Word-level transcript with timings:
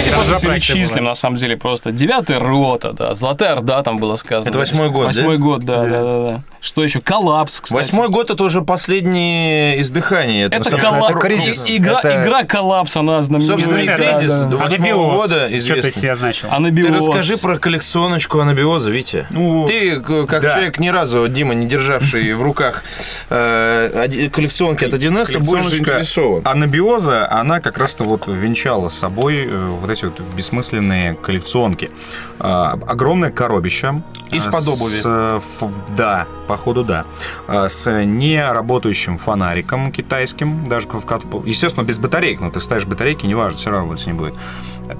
Давайте 0.00 0.12
просто 0.30 0.48
перечислим, 0.48 1.04
на 1.04 1.14
самом 1.14 1.36
деле, 1.36 1.56
просто. 1.56 1.92
Девятая 1.92 2.38
рота, 2.38 2.92
да, 2.92 3.14
Золотая 3.14 3.52
Орда 3.52 3.82
там 3.82 3.98
было 3.98 4.16
сказано. 4.16 4.48
Это 4.48 4.58
восьмой 4.58 4.88
год, 4.90 5.02
да? 5.02 5.06
Восьмой 5.08 5.38
год, 5.38 5.64
да, 5.64 5.84
да, 5.84 6.02
да. 6.02 6.42
Что 6.60 6.84
еще? 6.84 7.00
Коллапс, 7.00 7.60
кстати. 7.60 7.72
Восьмой 7.78 8.08
год 8.08 8.30
это 8.30 8.42
уже 8.44 8.62
последнее 8.62 9.80
издыхание. 9.80 10.46
Это 10.46 10.62
собственно, 10.62 10.82
коллапс. 10.82 11.10
это 11.10 11.18
кризис. 11.18 11.70
Игра, 11.70 12.00
Это- 12.00 12.22
игра 12.24 12.44
коллапс, 12.44 12.96
она 12.96 13.20
знаменитая. 13.22 13.58
Собственно, 13.58 13.78
и 13.80 13.86
кризис 13.88 14.30
да, 14.32 14.42
да. 14.44 14.48
до 14.48 14.56
восьмого 14.58 15.14
года 15.16 15.34
Что 15.34 15.48
ты 15.48 15.56
известный. 15.56 15.92
себе 15.92 16.12
означил? 16.12 16.48
Анабиоз. 16.50 16.86
Ты 16.90 16.96
расскажи 16.96 17.36
про 17.38 17.58
коллекционочку 17.58 18.40
анабиоза, 18.40 18.90
Витя. 18.90 19.26
Ну, 19.30 19.64
Ты, 19.66 20.00
как 20.00 20.42
да. 20.42 20.50
человек 20.50 20.78
ни 20.78 20.88
разу, 20.88 21.28
Дима, 21.28 21.54
не 21.54 21.66
державший 21.66 22.32
в 22.34 22.42
руках 22.42 22.84
э, 23.30 24.28
коллекционки 24.32 24.84
от 24.84 24.92
1С, 24.94 25.38
будешь 25.38 25.66
заинтересован. 25.68 26.42
анабиоза, 26.46 27.30
она 27.30 27.60
как 27.60 27.78
раз-то 27.78 28.04
вот 28.04 28.26
венчала 28.26 28.88
с 28.88 28.98
собой 28.98 29.46
э, 29.46 29.76
вот 29.90 29.98
эти 29.98 30.04
вот 30.04 30.20
бессмысленные 30.34 31.14
коллекционки. 31.14 31.90
А, 32.38 32.78
Огромное 32.86 33.30
коробище. 33.30 34.02
Из-под 34.30 34.66
а, 34.66 34.70
обуви. 34.70 35.00
с, 35.00 35.02
э, 35.04 35.40
да, 35.96 36.26
походу 36.50 36.82
да. 36.84 37.04
А, 37.46 37.68
С 37.68 37.88
неработающим 38.04 39.18
фонариком 39.18 39.92
китайским, 39.92 40.64
даже, 40.64 40.88
в 40.88 41.46
естественно, 41.46 41.84
без 41.84 41.98
батареек, 41.98 42.40
но 42.40 42.50
ты 42.50 42.60
ставишь 42.60 42.86
батарейки, 42.86 43.24
неважно, 43.26 43.56
все 43.58 43.70
равно 43.70 43.96
с 43.96 44.04
ней 44.06 44.12
будет. 44.14 44.34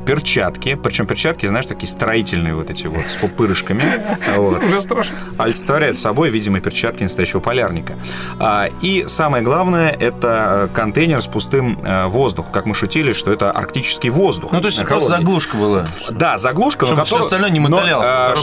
Перчатки, 0.06 0.76
причем 0.76 1.06
перчатки, 1.06 1.46
знаешь, 1.46 1.66
такие 1.66 1.88
строительные 1.88 2.54
вот 2.54 2.70
эти 2.70 2.86
вот 2.86 3.06
с 3.08 3.16
пупырышками. 3.16 3.82
Вот. 4.36 4.62
Уже 4.62 4.80
страшно. 4.80 5.16
олицетворяют 5.38 5.98
собой, 5.98 6.30
видимо, 6.30 6.60
перчатки 6.60 7.02
настоящего 7.02 7.40
полярника. 7.40 7.98
А, 8.38 8.68
И 8.80 9.04
самое 9.08 9.42
главное, 9.42 9.90
это 9.90 10.68
э, 10.72 10.74
контейнер 10.76 11.20
с 11.20 11.26
пустым 11.26 11.80
э, 11.82 12.06
воздухом. 12.06 12.52
Как 12.52 12.66
мы 12.66 12.74
шутили, 12.74 13.12
что 13.12 13.32
это 13.32 13.50
арктический 13.50 14.10
воздух. 14.10 14.52
Ну, 14.52 14.60
то 14.60 14.66
есть 14.66 14.84
просто 14.86 15.08
заглушка 15.08 15.56
была. 15.56 15.86
Да, 16.10 16.38
заглушка, 16.38 16.86
Чтобы 16.86 16.98
но 17.00 17.04
которая- 17.04 17.24
остальное 17.24 17.50
не 17.50 17.58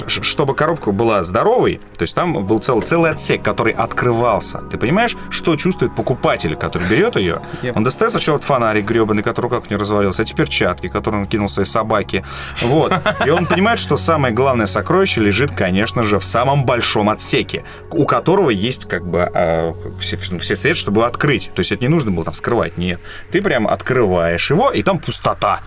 ш- 0.09 0.23
чтобы 0.23 0.53
коробка 0.55 0.91
была 0.91 1.23
здоровой, 1.23 1.79
то 1.97 2.01
есть 2.01 2.13
там 2.13 2.45
был 2.45 2.59
целый, 2.59 2.85
целый 2.85 2.96
отсек, 3.05 3.41
который 3.41 3.73
открывался. 3.73 4.59
Ты 4.59 4.77
понимаешь, 4.77 5.15
что 5.29 5.55
чувствует 5.55 5.95
покупатель, 5.95 6.55
который 6.55 6.87
берет 6.87 7.15
ее? 7.15 7.41
Yep. 7.61 7.73
Он 7.75 7.83
достает 7.83 8.11
сначала 8.11 8.39
фонарик 8.39 8.85
гребаный, 8.85 9.23
который 9.23 9.49
как 9.49 9.69
не 9.69 9.75
развалился, 9.75 10.23
эти 10.23 10.33
перчатки, 10.33 10.87
которые 10.87 11.21
он 11.21 11.27
кинул 11.27 11.49
своей 11.49 11.67
собаке. 11.67 12.23
Вот. 12.61 12.93
И 13.25 13.29
он 13.29 13.45
понимает, 13.45 13.79
что 13.79 13.97
самое 13.97 14.33
главное 14.33 14.65
сокровище 14.65 15.21
лежит, 15.21 15.51
конечно 15.51 16.03
же, 16.03 16.19
в 16.19 16.23
самом 16.23 16.65
большом 16.65 17.09
отсеке, 17.09 17.63
у 17.91 18.05
которого 18.05 18.49
есть 18.49 18.85
как 18.85 19.05
бы 19.05 19.29
э, 19.33 19.73
все, 19.99 20.17
все 20.17 20.55
средства, 20.55 20.87
чтобы 20.87 21.05
открыть. 21.05 21.51
То 21.53 21.59
есть 21.59 21.71
это 21.71 21.81
не 21.83 21.89
нужно 21.89 22.11
было 22.11 22.25
там 22.25 22.33
скрывать, 22.33 22.77
нет. 22.77 22.99
Ты 23.31 23.41
прям 23.41 23.67
открываешь 23.67 24.49
его, 24.49 24.71
и 24.71 24.81
там 24.83 24.99
пустота. 24.99 25.61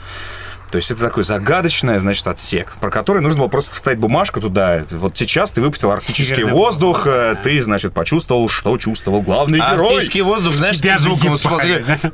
То 0.70 0.76
есть 0.76 0.90
это 0.90 1.00
такой 1.00 1.24
загадочный, 1.24 1.98
значит, 1.98 2.26
отсек, 2.26 2.74
про 2.80 2.90
который 2.90 3.20
нужно 3.22 3.40
было 3.40 3.48
просто 3.48 3.74
вставить 3.74 3.98
бумажку 3.98 4.40
туда. 4.40 4.84
Вот 4.90 5.16
сейчас 5.16 5.50
ты 5.50 5.60
выпустил 5.60 5.90
арктический 5.90 6.36
Северный 6.36 6.52
воздух, 6.52 7.06
э, 7.06 7.34
ты, 7.42 7.60
значит, 7.60 7.92
почувствовал, 7.92 8.48
что 8.48 8.78
чувствовал 8.78 9.20
главный 9.20 9.58
А 9.60 9.72
герой. 9.74 9.88
арктический 9.88 10.20
воздух, 10.20 10.54
знаешь, 10.54 10.78
Тебя 10.78 10.98
звуком 10.98 11.36
да? 11.44 11.98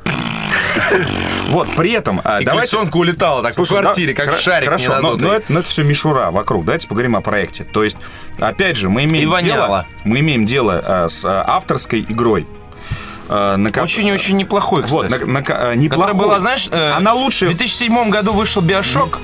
Вот, 1.49 1.67
при 1.75 1.91
этом... 1.91 2.19
а, 2.23 2.41
И 2.41 2.45
давайте- 2.45 2.71
коллекционка 2.71 2.97
улетала 2.97 3.41
так 3.41 3.53
Слушай, 3.53 3.77
по 3.77 3.81
квартире, 3.83 4.13
да, 4.13 4.25
как 4.25 4.35
хра- 4.35 4.41
шарик 4.41 4.65
Хорошо, 4.65 4.99
но, 4.99 5.15
но 5.15 5.33
это, 5.33 5.45
но 5.47 5.59
это 5.59 5.69
все 5.69 5.83
мишура 5.83 6.29
вокруг. 6.31 6.65
Давайте 6.65 6.87
поговорим 6.87 7.15
о 7.15 7.21
проекте. 7.21 7.63
То 7.63 7.83
есть, 7.83 7.97
опять 8.37 8.75
же, 8.75 8.89
мы 8.89 9.05
имеем 9.05 9.31
дело, 9.43 9.85
мы 10.03 10.19
имеем 10.19 10.45
дело 10.45 10.83
а, 10.85 11.09
с 11.09 11.23
а, 11.25 11.43
авторской 11.47 12.01
игрой. 12.01 12.45
Ко- 13.27 13.81
Очень-очень 13.83 14.37
неплохой, 14.37 14.83
Вот, 14.87 15.05
кстати. 15.07 15.23
на, 15.23 15.33
на 15.33 15.41
ко- 15.43 15.53
а, 15.53 15.57
Которая 15.57 15.75
неплохой. 15.77 16.13
была, 16.15 16.39
знаешь, 16.39 16.67
э, 16.71 16.91
Она 16.91 17.13
в 17.13 17.17
лучше... 17.17 17.45
2007 17.47 18.09
году 18.09 18.31
вышел 18.33 18.61
Биошок, 18.61 19.19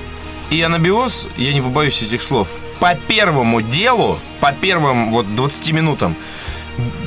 и 0.50 0.60
Анабиоз, 0.60 1.28
я 1.36 1.52
не 1.54 1.60
побоюсь 1.62 2.02
этих 2.02 2.22
слов, 2.22 2.48
по 2.80 2.94
первому 2.94 3.62
делу, 3.62 4.18
по 4.40 4.52
первым 4.52 5.10
вот 5.12 5.34
20 5.34 5.72
минутам, 5.72 6.16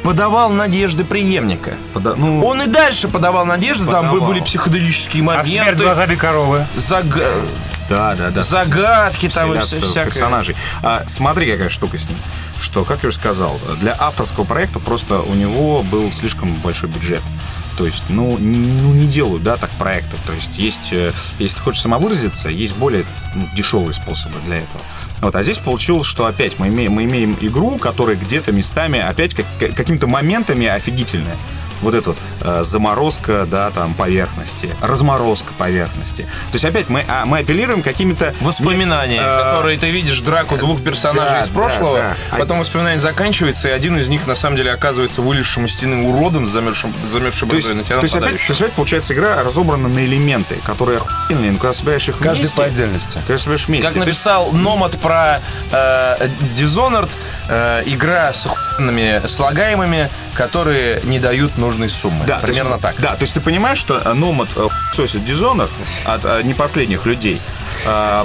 подавал 0.04 0.50
надежды 0.50 1.04
преемника. 1.04 1.74
Пода- 1.94 2.16
ну, 2.16 2.44
Он 2.46 2.62
и 2.62 2.68
дальше 2.68 3.08
подавал 3.10 3.46
надежды, 3.46 3.86
там 3.86 4.08
Подавал. 4.08 4.28
были 4.30 4.40
психоделические 4.40 5.24
А 5.30 5.44
смерть 5.44 5.58
моменты, 5.60 5.84
глазами 5.84 6.16
коровы. 6.16 6.68
зага- 6.76 7.46
да, 7.90 8.16
да, 8.16 8.30
да. 8.30 8.42
загадки 8.42 9.30
там 9.30 9.54
и 9.54 9.60
все 9.60 9.82
всякое. 9.82 10.06
персонажей. 10.06 10.56
А, 10.84 11.04
смотри, 11.08 11.52
какая 11.52 11.70
штука 11.70 11.98
с 11.98 12.08
ним. 12.08 12.18
Что, 12.60 12.86
как 12.86 13.04
я 13.04 13.10
уже 13.10 13.18
сказал, 13.18 13.60
для 13.80 13.96
авторского 13.98 14.44
проекта 14.44 14.80
просто 14.80 15.20
у 15.20 15.34
него 15.34 15.84
был 15.84 16.12
слишком 16.12 16.56
большой 16.62 16.90
бюджет. 16.90 17.22
То 17.78 17.86
есть, 17.86 18.06
ну, 18.10 18.38
ну, 18.40 18.94
не 18.94 19.06
делают, 19.06 19.44
да, 19.44 19.56
так 19.56 19.70
проекты. 19.72 20.18
То 20.26 20.34
есть, 20.34 20.58
есть, 20.58 20.92
э, 20.92 21.12
если 21.38 21.58
ты 21.58 21.62
хочешь 21.62 21.82
самовыразиться, 21.82 22.50
есть 22.50 22.76
более 22.76 23.06
ну, 23.36 23.48
дешевые 23.56 23.94
способы 23.94 24.40
для 24.46 24.58
этого. 24.58 24.82
Вот, 25.22 25.36
а 25.36 25.44
здесь 25.44 25.60
получилось, 25.60 26.08
что 26.08 26.26
опять 26.26 26.58
мы 26.58 26.70
имеем, 26.70 26.94
мы 26.94 27.04
имеем 27.04 27.38
игру, 27.40 27.78
которая 27.78 28.16
где-то 28.16 28.52
местами 28.52 29.00
опять 29.00 29.36
как- 29.36 29.76
какими-то 29.76 30.08
моментами 30.08 30.66
офигительная. 30.66 31.36
Вот 31.82 31.94
эта 31.94 32.10
вот 32.10 32.18
э, 32.42 32.64
заморозка, 32.64 33.46
да, 33.46 33.70
там, 33.72 33.94
поверхности, 33.94 34.70
разморозка 34.82 35.54
поверхности. 35.58 36.24
То 36.24 36.54
есть 36.54 36.66
опять 36.66 36.90
мы, 36.90 37.06
а, 37.08 37.26
мы 37.26 37.40
апеллируем 37.40 37.82
какими-то... 37.84 38.34
Воспоминания, 38.42 39.22
Э, 39.28 39.44
которые 39.44 39.78
ты 39.78 39.90
видишь 39.90 40.20
драку 40.22 40.58
двух 40.58 40.82
персонажей 40.82 41.40
да, 41.40 41.42
из 41.42 41.50
прошлого, 41.50 41.98
да, 41.98 42.16
да. 42.32 42.38
потом 42.38 42.60
воспоминание 42.60 43.00
заканчивается, 43.00 43.70
и 43.70 43.72
один 43.72 43.98
из 43.98 44.10
них 44.10 44.28
на 44.28 44.36
самом 44.36 44.58
деле 44.58 44.72
оказывается 44.72 45.22
вылезшим 45.22 45.66
из 45.66 45.74
стены 45.74 46.08
уродом 46.08 46.46
с 46.48 46.50
замерзшим, 46.50 46.94
замерзшей 47.06 47.48
То 47.50 47.56
есть, 47.56 47.74
на 47.74 47.84
тебя 47.84 47.98
то 47.98 48.04
есть 48.04 48.16
опять, 48.16 48.38
то 48.38 48.44
есть 48.50 48.62
опять 48.62 48.74
получается 48.74 49.14
игра 49.14 49.44
разобрана 49.44 49.88
на 49.88 50.06
элементы, 50.06 50.56
которые 50.66 51.00
охуенные, 51.00 51.52
но 51.52 51.58
когда 51.58 51.74
собираешь 51.74 52.08
их 52.08 52.18
Каждый 52.18 52.42
вместе... 52.42 52.58
по 52.58 52.64
отдельности. 52.64 53.20
Когда 53.28 53.38
собираешь 53.38 53.68
вместе... 53.68 53.88
Как 53.88 53.96
написал 53.96 54.52
Номад 54.52 54.98
про 54.98 55.42
э, 55.72 56.30
Dishonored, 56.58 57.12
э, 57.50 57.84
игра 57.86 58.34
с 58.34 58.46
охуенными 58.82 59.26
слагаемыми, 59.28 60.10
которые 60.34 61.02
не 61.04 61.20
дают 61.20 61.58
нужной 61.58 61.90
суммы. 61.90 62.26
Да, 62.26 62.40
то 62.40 62.48
есть- 62.48 62.60
Примерно 62.60 62.80
так. 62.80 62.96
Да, 63.00 63.16
то 63.16 63.22
есть 63.24 63.34
ты 63.34 63.42
понимаешь, 63.42 63.78
что 63.78 64.00
э, 64.04 64.14
Номад 64.14 64.50
э, 64.56 64.68
сосит 64.94 65.22
Dishonored 65.22 65.70
от 66.06 66.26
э, 66.26 66.42
не 66.44 66.54
последних 66.54 67.06
людей. 67.06 67.42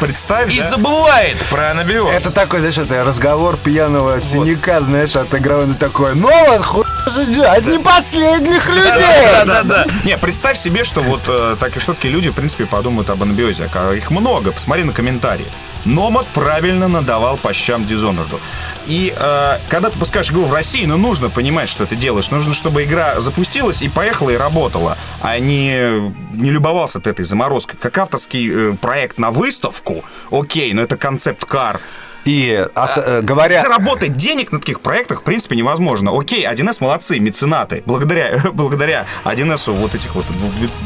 Представь, 0.00 0.50
И 0.52 0.60
да? 0.60 0.68
забывает 0.70 1.36
про 1.50 1.70
анабиоз. 1.70 2.10
Это 2.12 2.32
такой, 2.32 2.58
знаешь, 2.58 2.78
это 2.78 3.04
разговор 3.04 3.56
пьяного 3.56 4.18
синяка, 4.18 4.80
знаешь, 4.80 5.14
от 5.14 5.32
игровой 5.32 5.72
такой. 5.74 6.16
Ну 6.16 6.28
вот, 6.48 6.64
хуй 6.64 6.84
же, 7.06 7.42
от 7.44 7.64
не 7.64 7.78
последних 7.78 8.66
людей. 8.68 8.90
Да-да-да. 9.44 9.86
Не, 10.04 10.18
представь 10.18 10.58
себе, 10.58 10.82
что 10.82 11.00
вот 11.00 11.20
э, 11.28 11.56
так 11.60 11.76
и 11.76 11.80
что 11.80 11.94
такие 11.94 12.12
люди, 12.12 12.28
в 12.28 12.34
принципе, 12.34 12.66
подумают 12.66 13.08
об 13.08 13.22
анабиозе. 13.22 13.70
А 13.72 13.92
Их 13.92 14.10
много, 14.10 14.50
посмотри 14.50 14.82
на 14.82 14.92
комментарии. 14.92 15.46
Номад 15.84 16.26
правильно 16.28 16.88
надавал 16.88 17.36
по 17.36 17.52
щам 17.52 17.84
Дизонорду. 17.84 18.40
И 18.86 19.14
э, 19.16 19.58
когда 19.68 19.90
ты 19.90 19.98
пускаешь 19.98 20.30
игру 20.30 20.44
в 20.44 20.52
России, 20.52 20.84
ну, 20.84 20.96
нужно 20.96 21.30
понимать, 21.30 21.68
что 21.68 21.86
ты 21.86 21.96
делаешь. 21.96 22.30
Нужно, 22.30 22.54
чтобы 22.54 22.82
игра 22.84 23.20
запустилась 23.20 23.82
и 23.82 23.88
поехала, 23.88 24.30
и 24.30 24.36
работала, 24.36 24.98
а 25.20 25.38
не, 25.38 26.12
не 26.32 26.50
любовался 26.50 27.00
ты 27.00 27.10
этой 27.10 27.24
заморозкой. 27.24 27.78
Как 27.80 27.96
авторский 27.98 28.50
э, 28.50 28.72
проект 28.74 29.18
на 29.18 29.30
выставку, 29.30 30.04
окей, 30.30 30.72
но 30.72 30.82
это 30.82 30.96
концепт-кар. 30.96 31.80
И 32.24 32.66
авто- 32.74 33.02
э, 33.02 33.20
говоря... 33.22 33.62
Заработать 33.62 34.16
денег 34.16 34.52
на 34.52 34.60
таких 34.60 34.80
проектах, 34.80 35.20
в 35.20 35.24
принципе, 35.24 35.56
невозможно. 35.56 36.18
Окей, 36.18 36.46
1С 36.46 36.78
молодцы, 36.80 37.18
меценаты. 37.18 37.82
Благодаря, 37.86 38.40
благодаря 38.52 39.06
1С 39.24 39.74
вот 39.74 39.94
этих 39.94 40.14
вот 40.14 40.24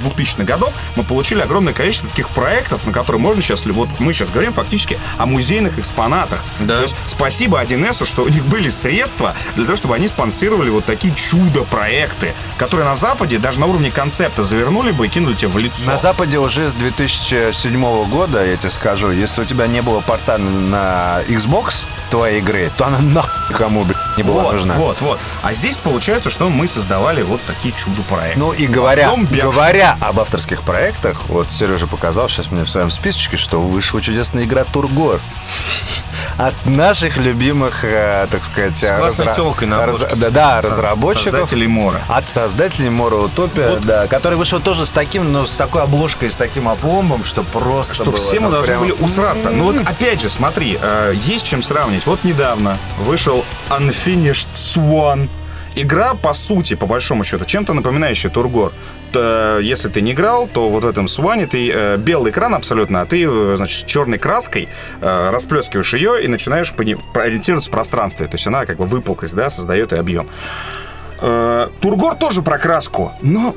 2000-х 0.05 0.45
годов 0.45 0.73
мы 0.97 1.05
получили 1.05 1.41
огромное 1.41 1.73
количество 1.73 2.09
таких 2.09 2.29
проектов, 2.31 2.87
на 2.87 2.93
которые 2.93 3.21
можно 3.21 3.43
сейчас... 3.43 3.65
Вот 3.67 3.89
мы 3.99 4.13
сейчас 4.13 4.31
говорим 4.31 4.53
фактически 4.53 4.99
о 5.17 5.27
музейных 5.27 5.79
экспонатах. 5.79 6.43
Да. 6.61 6.77
То 6.77 6.83
есть 6.83 6.97
спасибо 7.07 7.63
1С, 7.63 8.07
что 8.07 8.25
у 8.25 8.29
них 8.29 8.45
были 8.47 8.69
средства 8.69 9.35
для 9.55 9.65
того, 9.65 9.77
чтобы 9.77 9.95
они 9.95 10.09
спонсировали 10.09 10.71
вот 10.71 10.85
такие 10.85 11.15
чудо-проекты, 11.15 12.35
которые 12.57 12.87
на 12.87 12.97
Западе 12.97 13.39
даже 13.39 13.61
на 13.61 13.67
уровне 13.67 13.91
концепта 13.91 14.43
завернули 14.43 14.93
бы 14.93 15.07
и 15.07 15.09
кинули 15.09 15.35
тебе 15.35 15.49
в 15.49 15.59
лицо. 15.59 15.91
На 15.91 15.99
Западе 15.99 16.39
уже 16.39 16.71
с 16.71 16.75
2007 16.75 18.05
года, 18.11 18.45
я 18.45 18.57
тебе 18.57 18.71
скажу, 18.71 19.11
если 19.11 19.43
у 19.43 19.45
тебя 19.45 19.67
не 19.67 19.83
было 19.83 20.01
порта 20.01 20.39
на 20.39 21.21
Xbox 21.29 21.87
твоей 22.11 22.39
игры, 22.41 22.71
то 22.77 22.87
она 22.87 22.99
нахуй 23.01 23.55
кому, 23.55 23.85
блядь, 23.85 24.17
не 24.17 24.23
была 24.23 24.45
вот, 24.45 24.53
нужна. 24.53 24.75
вот, 24.75 25.01
вот. 25.01 25.19
А 25.43 25.53
здесь 25.55 25.77
получается, 25.77 26.31
что 26.31 26.49
мы 26.49 26.69
создавали 26.69 27.23
вот 27.23 27.41
такие 27.47 27.75
чудо-проекты. 27.75 28.39
Ну 28.39 28.53
и 28.53 28.67
говоря, 28.67 29.13
говоря 29.31 29.97
об 30.01 30.21
авторских 30.21 30.63
проектах, 30.63 31.29
вот 31.29 31.53
Сережа 31.53 31.87
показал 31.87 32.29
сейчас 32.29 32.51
мне 32.51 32.65
в 32.65 32.71
своем 32.71 32.91
списочке, 32.91 33.37
что 33.37 33.61
вышла 33.61 34.01
чудесная 34.01 34.45
игра 34.45 34.65
Тургор. 34.65 35.21
От 36.39 36.55
наших 36.67 37.17
любимых, 37.17 37.85
э, 37.85 38.29
так 38.31 38.45
сказать, 38.45 38.81
разра- 38.85 39.67
на 39.67 39.87
раз- 39.87 39.99
да, 40.15 40.31
да, 40.31 40.63
Со- 40.63 40.69
разработчиков. 40.69 41.41
Создателей 41.41 41.67
Мора. 41.67 42.01
От 42.09 42.29
создателей 42.29 42.91
Мора 42.91 43.17
Утопия, 43.17 43.71
Вот. 43.71 43.81
да, 43.81 44.07
который 44.07 44.39
вышел 44.39 44.61
тоже 44.61 44.87
с 44.87 44.93
таким, 44.93 45.33
ну, 45.33 45.47
с 45.47 45.57
такой 45.57 45.83
обложкой, 45.83 46.31
с 46.31 46.37
таким 46.37 46.69
опломбом, 46.69 47.25
что 47.25 47.43
просто 47.43 47.95
Что 47.97 48.05
было, 48.05 48.17
все 48.19 48.37
мы 48.39 48.47
ну, 48.47 48.51
должны 48.53 48.69
прям- 48.69 48.81
были 48.83 48.93
усраться. 48.93 49.51
Ну 49.51 49.65
вот 49.65 49.77
опять 49.85 50.21
же, 50.23 50.29
смотри, 50.31 50.79
э, 50.81 51.15
есть 51.25 51.45
чем 51.45 51.61
сравнить. 51.61 52.07
Вот 52.07 52.23
недавно 52.23 52.79
вышел 52.99 53.45
Unfinished 53.69 54.49
Swan. 54.55 55.29
Игра, 55.75 56.15
по 56.15 56.35
сути, 56.35 56.75
по 56.75 56.87
большому 56.87 57.23
счету, 57.25 57.45
чем-то 57.45 57.73
напоминающая 57.73 58.31
Тургор. 58.31 58.73
Э, 59.15 59.61
если 59.63 59.89
ты 59.89 60.01
не 60.01 60.13
играл, 60.13 60.49
то 60.49 60.69
вот 60.69 60.85
в 60.85 60.87
этом 60.87 61.09
Сване 61.09 61.47
ты 61.47 61.71
э, 61.71 61.97
белый 61.97 62.31
экран 62.33 62.55
абсолютно, 62.55 63.01
а 63.01 63.07
ты, 63.07 63.25
э, 63.25 63.55
значит, 63.57 63.87
черной 63.87 64.19
краской 64.19 64.69
э, 65.01 65.31
расплескиваешь 65.31 65.95
ее 65.95 66.25
и 66.25 66.29
начинаешь 66.29 66.73
по 66.75 66.83
ориентироваться 67.23 67.71
в 67.71 67.73
пространстве. 67.73 68.27
То 68.27 68.35
есть 68.35 68.47
она 68.47 68.67
как 68.67 68.79
бы 68.79 68.87
выпуклость, 68.87 69.35
да, 69.35 69.49
создает 69.49 69.93
и 69.93 69.97
объем. 69.97 70.29
Э, 71.21 71.69
Тургор 71.81 72.15
тоже 72.15 72.43
про 72.43 72.59
краску, 72.59 73.13
но 73.23 73.55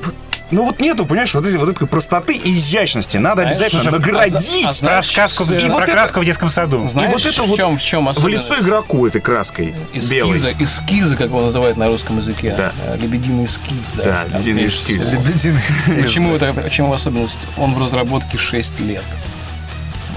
ну 0.51 0.65
вот 0.65 0.79
нету, 0.79 1.05
понимаешь, 1.05 1.33
вот, 1.33 1.45
этой, 1.45 1.57
вот 1.57 1.69
этой 1.69 1.87
простоты 1.87 2.35
и 2.35 2.55
изящности. 2.55 3.17
Надо 3.17 3.41
Знаешь, 3.43 3.55
обязательно 3.57 3.83
слушай, 3.83 3.99
наградить. 3.99 4.65
а- 4.65 4.69
а 4.69 4.71
знаешь, 4.71 5.05
сказку, 5.07 5.43
И 5.45 5.69
вот 5.69 5.83
это- 5.83 5.91
краску 5.91 6.19
в 6.19 6.25
детском 6.25 6.49
саду. 6.49 6.87
Знаешь, 6.87 7.11
вот 7.11 7.25
это 7.25 7.43
в 7.43 7.47
вот 7.47 7.57
чем, 7.57 7.77
в 7.77 7.81
чем 7.81 8.11
в 8.13 8.27
лицо 8.27 8.59
игроку 8.59 9.07
этой 9.07 9.21
краской 9.21 9.73
белой. 10.09 10.37
Эскиза, 10.37 10.53
эскизы, 10.59 11.15
как 11.15 11.27
его 11.27 11.41
называют 11.41 11.77
на 11.77 11.87
русском 11.87 12.17
языке. 12.17 12.53
Да. 12.57 12.71
Э, 12.85 12.97
Лебединый 12.97 13.45
эскиз, 13.45 13.93
да. 13.95 14.03
Да, 14.03 14.37
лебединый 14.37 14.65
Отлично. 14.65 15.17
эскиз. 15.17 16.03
Почему, 16.03 16.35
это, 16.35 16.53
почему 16.53 16.93
особенность? 16.93 17.47
Он 17.57 17.73
в 17.73 17.81
разработке 17.81 18.37
6 18.37 18.79
лет. 18.79 19.05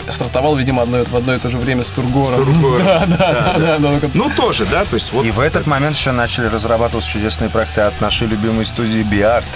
Стартовал, 0.09 0.55
видимо, 0.57 0.83
одно, 0.83 1.03
в 1.05 1.17
одно 1.17 1.35
и 1.35 1.39
то 1.39 1.49
же 1.49 1.57
время 1.57 1.83
с 1.83 1.89
Тургором. 1.89 2.27
С 2.27 2.37
Тургором. 2.45 2.83
Да, 2.85 3.07
да, 3.07 3.17
да, 3.17 3.59
да. 3.59 3.79
да, 3.79 3.99
да. 4.01 4.09
Ну, 4.13 4.31
тоже, 4.37 4.67
да, 4.67 4.85
то 4.85 4.95
есть 4.97 5.13
вот... 5.13 5.25
И 5.25 5.31
в 5.31 5.41
этот 5.41 5.67
момент 5.67 5.97
еще 5.97 6.13
начали 6.13 6.47
разрабатываться 6.47 7.11
чудесные 7.11 7.49
проекты 7.49 7.81
от 7.81 7.99
нашей 8.03 8.27
любимой 8.27 8.67
студии 8.67 9.03
Биарт. 9.03 9.47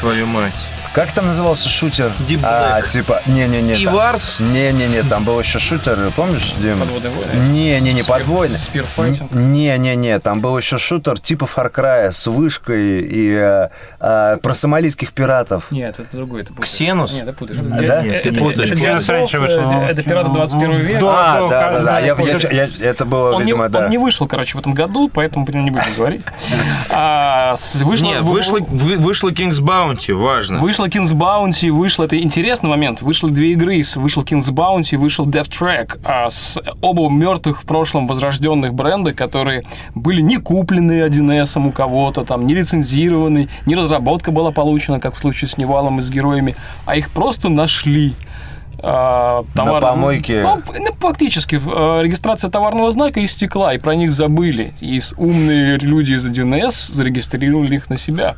Твою 0.00 0.26
мать. 0.26 0.79
Как 0.92 1.12
там 1.12 1.26
назывался 1.26 1.68
шутер? 1.68 2.10
Deep 2.26 2.40
А, 2.42 2.80
Black. 2.80 2.88
типа, 2.88 3.22
не-не-не. 3.26 3.76
И 3.76 3.86
Варс? 3.86 4.40
Не-не-не, 4.40 5.04
там 5.04 5.24
был 5.24 5.38
еще 5.38 5.60
шутер, 5.60 6.10
помнишь, 6.16 6.52
Дим? 6.58 6.80
Подводные 6.80 7.12
войны? 7.12 7.48
Не-не-не, 7.52 8.02
подвойный. 8.02 8.56
Спирфайтинг? 8.56 9.30
Не-не-не, 9.30 10.18
там 10.18 10.40
был 10.40 10.58
еще 10.58 10.78
шутер 10.78 11.20
типа 11.20 11.44
Far 11.44 11.72
Cry 11.72 12.10
с 12.12 12.26
вышкой 12.26 13.02
и 13.02 13.32
э, 13.32 13.68
э, 14.00 14.36
про 14.42 14.52
сомалийских 14.54 15.12
пиратов. 15.12 15.70
Нет, 15.70 16.00
это 16.00 16.16
другой. 16.16 16.42
Ты 16.42 16.48
путаешь. 16.54 16.68
Ксенус? 16.68 17.12
Нет, 17.12 17.26
ты 17.26 17.32
путаешь. 17.34 17.60
Да? 17.62 18.04
Это- 18.04 18.22
ты 18.24 18.28
это- 18.30 18.40
путаешь. 18.40 18.68
это 18.70 18.76
Ксенус 18.76 19.08
раньше 19.08 19.38
вышел, 19.38 19.60
это- 19.70 19.90
Это 19.92 20.02
пираты 20.02 20.30
21 20.30 20.70
века. 20.80 21.06
А, 21.08 21.38
до- 21.38 21.48
да, 21.50 21.70
да, 21.72 21.80
да. 21.84 21.98
Я, 22.00 22.14
да, 22.16 22.22
я- 22.50 22.64
я- 22.64 22.90
это 22.90 23.04
было, 23.04 23.30
Он 23.30 23.38
не, 23.38 23.44
видимо, 23.44 23.68
да. 23.68 23.84
он 23.84 23.90
не 23.90 23.98
вышел, 23.98 24.26
короче, 24.26 24.56
в 24.56 24.60
этом 24.60 24.74
году, 24.74 25.08
поэтому 25.08 25.46
него 25.46 25.62
не 25.62 25.70
будем 25.70 25.94
говорить. 25.96 26.22
А, 26.90 27.54
с- 27.56 27.76
вышло, 27.76 28.06
Не, 28.06 28.20
вы- 28.20 28.32
вышло, 28.32 28.58
вы- 28.60 28.96
вышло 28.96 29.30
King's 29.30 29.60
Bounty, 29.60 30.12
важно. 30.14 30.58
Вышло 30.58 30.79
King's 30.86 31.12
Bounty, 31.12 31.70
вышло, 31.70 32.04
это 32.04 32.18
интересный 32.20 32.70
момент, 32.70 33.02
вышло 33.02 33.30
две 33.30 33.52
игры, 33.52 33.82
вышел 33.96 34.22
King's 34.22 34.50
Bounty, 34.50 34.96
вышел 34.96 35.26
Death 35.26 35.48
Track, 35.50 36.00
а 36.04 36.28
с 36.28 36.58
оба 36.80 37.08
мертвых 37.08 37.62
в 37.62 37.66
прошлом 37.66 38.06
возрожденных 38.06 38.74
бренда, 38.74 39.12
которые 39.12 39.64
были 39.94 40.20
не 40.20 40.36
куплены 40.36 41.02
1С 41.02 41.66
у 41.66 41.72
кого-то, 41.72 42.24
там, 42.24 42.46
не 42.46 42.54
лицензированы, 42.54 43.48
не 43.66 43.74
разработка 43.74 44.30
была 44.30 44.50
получена, 44.50 45.00
как 45.00 45.14
в 45.14 45.18
случае 45.18 45.48
с 45.48 45.58
Nival 45.58 45.87
ом 45.87 45.98
и 45.98 46.02
с 46.02 46.10
героями, 46.10 46.56
а 46.86 46.96
их 46.96 47.10
просто 47.10 47.48
нашли. 47.48 48.14
А, 48.82 49.44
товар- 49.54 49.82
помойке. 49.82 50.42
Ну, 50.42 50.62
ну, 50.78 50.92
фактически, 50.98 51.56
э, 51.56 52.02
регистрация 52.02 52.50
товарного 52.50 52.90
знака 52.90 53.22
истекла, 53.22 53.74
и 53.74 53.78
про 53.78 53.94
них 53.94 54.12
забыли. 54.12 54.72
И 54.80 55.00
умные 55.18 55.76
люди 55.78 56.12
из 56.14 56.24
1С 56.24 56.90
зарегистрировали 56.90 57.76
их 57.76 57.90
на 57.90 57.98
себя. 57.98 58.36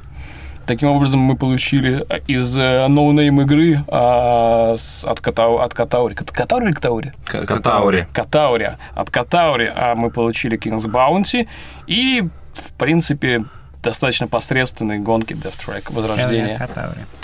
Таким 0.67 0.89
образом, 0.91 1.21
мы 1.21 1.37
получили 1.37 2.05
э, 2.09 2.19
из 2.27 2.57
э, 2.57 2.87
no-name 2.89 3.41
игры 3.41 3.85
а, 3.89 4.75
с- 4.77 5.05
от, 5.05 5.21
Катау, 5.21 5.59
от 5.59 5.75
Katauri. 5.75 6.15
Кат- 6.15 6.31
Katauri 6.31 6.67
или 6.67 6.73
Katauri? 6.73 7.13
Katauri. 7.25 8.07
Katauri. 8.13 8.69
От 8.95 9.11
Катаури 9.11 9.71
а 9.75 9.95
мы 9.95 10.11
получили 10.11 10.57
King's 10.59 10.87
Bounty. 10.87 11.49
И, 11.87 12.23
в 12.55 12.73
принципе, 12.79 13.45
достаточно 13.83 14.29
посредственные 14.29 14.99
гонки 15.01 15.33
Death 15.33 15.55
Track 15.67 15.93
Возрождение. 15.93 16.59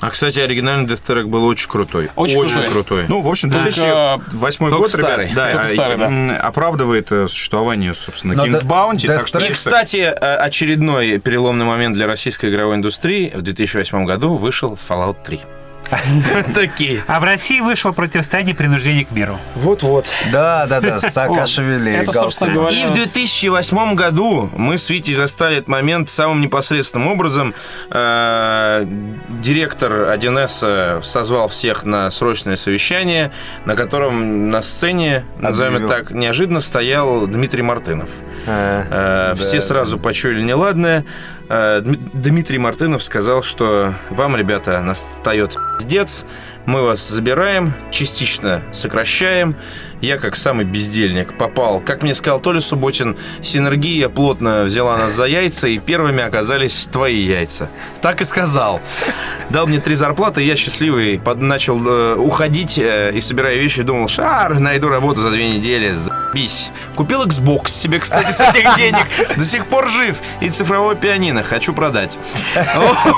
А, 0.00 0.10
кстати, 0.10 0.40
оригинальный 0.40 0.86
Death 0.86 1.02
Track 1.06 1.26
был 1.26 1.44
очень 1.44 1.68
крутой. 1.68 2.10
Очень 2.16 2.38
Очень, 2.38 2.52
крутой. 2.54 2.70
крутой. 2.72 3.04
Ну, 3.08 3.20
в 3.20 3.28
общем, 3.28 3.50
Только- 3.50 3.70
2008 3.70 4.58
только 4.58 4.76
год, 4.76 4.94
ребят, 4.94 5.06
старый. 5.10 5.32
да, 5.34 5.50
Только 5.52 5.66
а, 5.66 5.68
старый, 5.70 5.96
да. 5.96 6.40
оправдывает 6.40 7.12
э, 7.12 7.26
существование, 7.28 7.94
собственно, 7.94 8.34
Но 8.34 8.46
King's 8.46 8.64
Bounty. 8.64 9.04
Death 9.06 9.16
так 9.18 9.26
что, 9.26 9.38
И, 9.38 9.52
кстати, 9.52 9.96
э, 9.98 10.10
очередной 10.36 11.18
переломный 11.18 11.64
момент 11.64 11.94
для 11.94 12.06
российской 12.06 12.50
игровой 12.50 12.76
индустрии. 12.76 13.32
В 13.34 13.42
2008 13.42 14.04
году 14.04 14.34
вышел 14.34 14.76
Fallout 14.88 15.16
3. 15.24 15.40
Такие. 16.54 17.02
А 17.06 17.20
в 17.20 17.24
России 17.24 17.60
вышло 17.60 17.92
противостояние 17.92 18.54
принуждения 18.54 19.04
к 19.04 19.10
миру. 19.10 19.38
Вот-вот. 19.54 20.06
Да, 20.32 20.66
да, 20.66 20.80
да, 20.80 20.98
Саакашвили. 21.00 21.92
Это, 21.92 22.12
собственно 22.12 22.54
Галстук. 22.54 22.72
говоря... 22.72 22.84
И 22.84 22.86
в 22.86 22.92
2008 22.92 23.94
году 23.94 24.50
мы 24.56 24.76
с 24.78 24.90
Витей 24.90 25.14
застали 25.14 25.56
этот 25.56 25.68
момент 25.68 26.10
самым 26.10 26.40
непосредственным 26.40 27.08
образом. 27.08 27.54
Э, 27.90 28.84
Директор 29.40 29.92
1С 29.92 31.02
созвал 31.02 31.48
всех 31.48 31.84
на 31.84 32.10
срочное 32.10 32.56
совещание, 32.56 33.32
на 33.64 33.74
котором 33.76 34.50
на 34.50 34.62
сцене, 34.62 35.24
назовем 35.38 35.88
так, 35.88 36.10
неожиданно 36.10 36.60
стоял 36.60 37.26
Дмитрий 37.26 37.62
Мартынов. 37.62 38.10
Э, 38.46 38.68
Э, 38.90 39.34
Все 39.36 39.60
сразу 39.60 39.98
почуяли 39.98 40.42
неладное. 40.42 41.04
Э, 41.50 41.80
Дми- 41.82 41.98
Дмитрий 42.12 42.58
Мартынов 42.58 43.02
сказал, 43.02 43.42
что 43.42 43.94
вам, 44.10 44.36
ребята, 44.36 44.80
настает 44.82 45.56
пиздец, 45.78 46.26
мы 46.66 46.82
вас 46.82 47.08
забираем, 47.08 47.72
частично 47.90 48.62
сокращаем. 48.72 49.56
Я, 50.02 50.18
как 50.18 50.36
самый 50.36 50.64
бездельник, 50.64 51.36
попал. 51.38 51.80
Как 51.80 52.02
мне 52.02 52.14
сказал 52.14 52.38
Толя 52.40 52.60
Субботин, 52.60 53.16
синергия 53.42 54.08
плотно 54.10 54.62
взяла 54.64 54.96
нас 54.98 55.12
за 55.12 55.24
яйца, 55.24 55.66
и 55.68 55.78
первыми 55.78 56.22
оказались 56.22 56.86
твои 56.92 57.20
яйца. 57.22 57.70
Так 58.02 58.20
и 58.20 58.24
сказал. 58.24 58.80
Дал 59.50 59.66
мне 59.66 59.80
три 59.80 59.94
зарплаты, 59.94 60.42
я 60.42 60.54
счастливый 60.54 61.18
под- 61.18 61.40
начал 61.40 61.80
э, 61.84 62.14
уходить 62.16 62.78
э, 62.78 63.12
и 63.14 63.20
собирая 63.20 63.56
вещи, 63.56 63.82
думал, 63.82 64.08
шар, 64.08 64.60
найду 64.60 64.88
работу 64.88 65.20
за 65.22 65.30
две 65.30 65.48
недели, 65.50 65.94
заебись. 66.32 66.70
Купил 66.94 67.24
Xbox 67.24 67.68
себе, 67.68 67.98
кстати, 67.98 68.32
с 68.32 68.40
этих 68.40 68.76
денег. 68.76 69.06
До 69.36 69.44
сих 69.44 69.66
пор 69.66 69.88
жив. 69.88 70.20
И 70.40 70.48
цифровое 70.50 70.94
пианино 70.94 71.42
хочу 71.42 71.72
продать. 71.72 72.18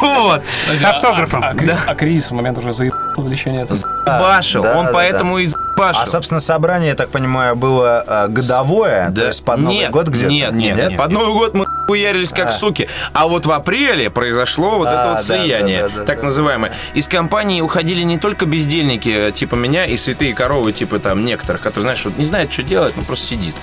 Вот. 0.01 0.43
С 0.73 0.85
автографом. 0.85 1.43
А, 1.45 1.51
а- 1.51 1.79
а 1.91 1.95
кризис 1.95 2.31
в 2.31 2.35
момент 2.35 2.59
уже 2.59 2.73
заебал 2.73 2.99
увеличение 3.17 3.63
этого. 3.63 3.79
Башил. 4.07 4.63
да, 4.63 4.77
Он 4.79 4.89
поэтому 4.93 5.39
и 5.39 5.49
башил. 5.81 6.03
А, 6.03 6.07
собственно, 6.07 6.41
собрание, 6.41 6.91
я 6.91 6.95
так 6.95 7.11
понимаю, 7.11 7.57
было 7.57 8.05
э, 8.07 8.29
годовое, 8.29 9.11
то 9.11 9.27
есть 9.27 9.45
под 9.45 9.59
Новый 9.59 9.79
нет, 9.79 9.91
год 9.91 10.09
где-то? 10.09 10.31
Нет, 10.31 10.53
нет, 10.53 10.77
нет. 10.77 10.97
Под 10.97 11.11
Новый 11.11 11.33
год 11.35 11.55
мы 11.55 11.67
хуярились 11.87 12.31
как 12.33 12.49
А. 12.49 12.53
суки. 12.53 12.89
А 13.13 13.27
вот 13.27 13.47
в 13.47 13.53
апреле 13.53 14.11
произошло 14.11 14.79
вот 14.79 14.89
А, 14.89 14.93
это 14.93 15.09
вот 15.09 15.17
да, 15.17 15.23
слияние, 15.23 15.83
да, 15.83 15.89
да, 15.89 15.95
да, 16.01 16.05
так 16.05 16.19
да. 16.19 16.25
называемое. 16.27 16.73
Из 16.95 17.09
компании 17.09 17.61
уходили 17.61 18.03
не 18.03 18.19
только 18.19 18.47
бездельники, 18.47 19.29
э, 19.29 19.33
типа 19.33 19.55
меня, 19.57 19.87
и 19.87 19.97
святые 19.97 20.35
коровы, 20.35 20.73
типа 20.73 20.99
там 20.99 21.25
некоторых, 21.25 21.63
которые, 21.63 21.83
знаешь, 21.83 22.05
вот 22.05 22.17
не 22.19 22.25
знают, 22.25 22.53
что 22.53 22.63
делать, 22.63 22.95
ну 22.97 23.03
просто 23.03 23.27
сидит. 23.29 23.55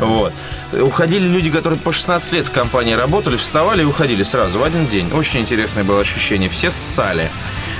Вот. 0.00 0.32
Уходили 0.72 1.26
люди, 1.26 1.50
которые 1.50 1.78
по 1.78 1.92
16 1.92 2.32
лет 2.32 2.46
в 2.48 2.50
компании 2.52 2.94
работали, 2.94 3.36
вставали 3.36 3.82
и 3.82 3.84
уходили 3.84 4.22
сразу 4.22 4.58
в 4.58 4.64
один 4.64 4.86
день. 4.86 5.12
Очень 5.12 5.40
интересное 5.40 5.84
было 5.84 6.00
ощущение. 6.00 6.48
Все 6.48 6.70
ссали. 6.70 7.30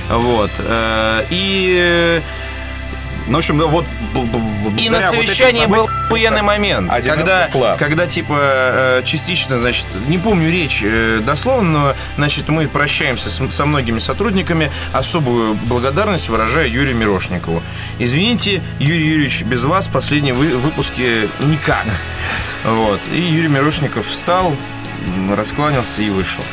Вот. 0.09 0.51
Э, 0.59 1.23
И 1.29 2.21
Ну, 3.27 3.33
в 3.33 3.37
общем, 3.37 3.57
вот... 3.59 3.85
и 4.77 4.89
на 4.89 5.01
совещании 5.01 5.65
был 5.65 5.85
событиям 5.87 6.05
охуенный 6.05 6.41
момент, 6.43 6.91
когда, 7.17 7.47
когда 7.77 8.07
типа 8.07 8.35
э, 8.37 9.01
частично, 9.03 9.57
значит, 9.57 9.87
не 10.07 10.17
помню 10.19 10.51
речь 10.51 10.81
э, 10.83 11.21
дословно, 11.25 11.69
но, 11.71 11.95
значит, 12.17 12.47
мы 12.49 12.67
прощаемся 12.67 13.29
с- 13.31 13.49
со 13.51 13.65
многими 13.65 13.97
сотрудниками, 13.99 14.71
особую 14.93 15.55
благодарность 15.55 16.29
выражаю 16.29 16.71
Юрию 16.71 16.95
Мирошникову. 16.95 17.63
Извините, 17.97 18.61
Юрий 18.79 19.07
Юрьевич, 19.09 19.43
без 19.43 19.63
вас 19.63 19.87
последние 19.87 20.33
вы- 20.35 20.55
выпуски 20.57 21.27
никак. 21.43 21.85
Вот. 22.63 22.99
И 23.11 23.19
Юрий 23.19 23.47
Мирошников 23.47 24.05
встал, 24.07 24.55
раскланялся 25.35 26.01
и 26.03 26.09
вышел. 26.09 26.43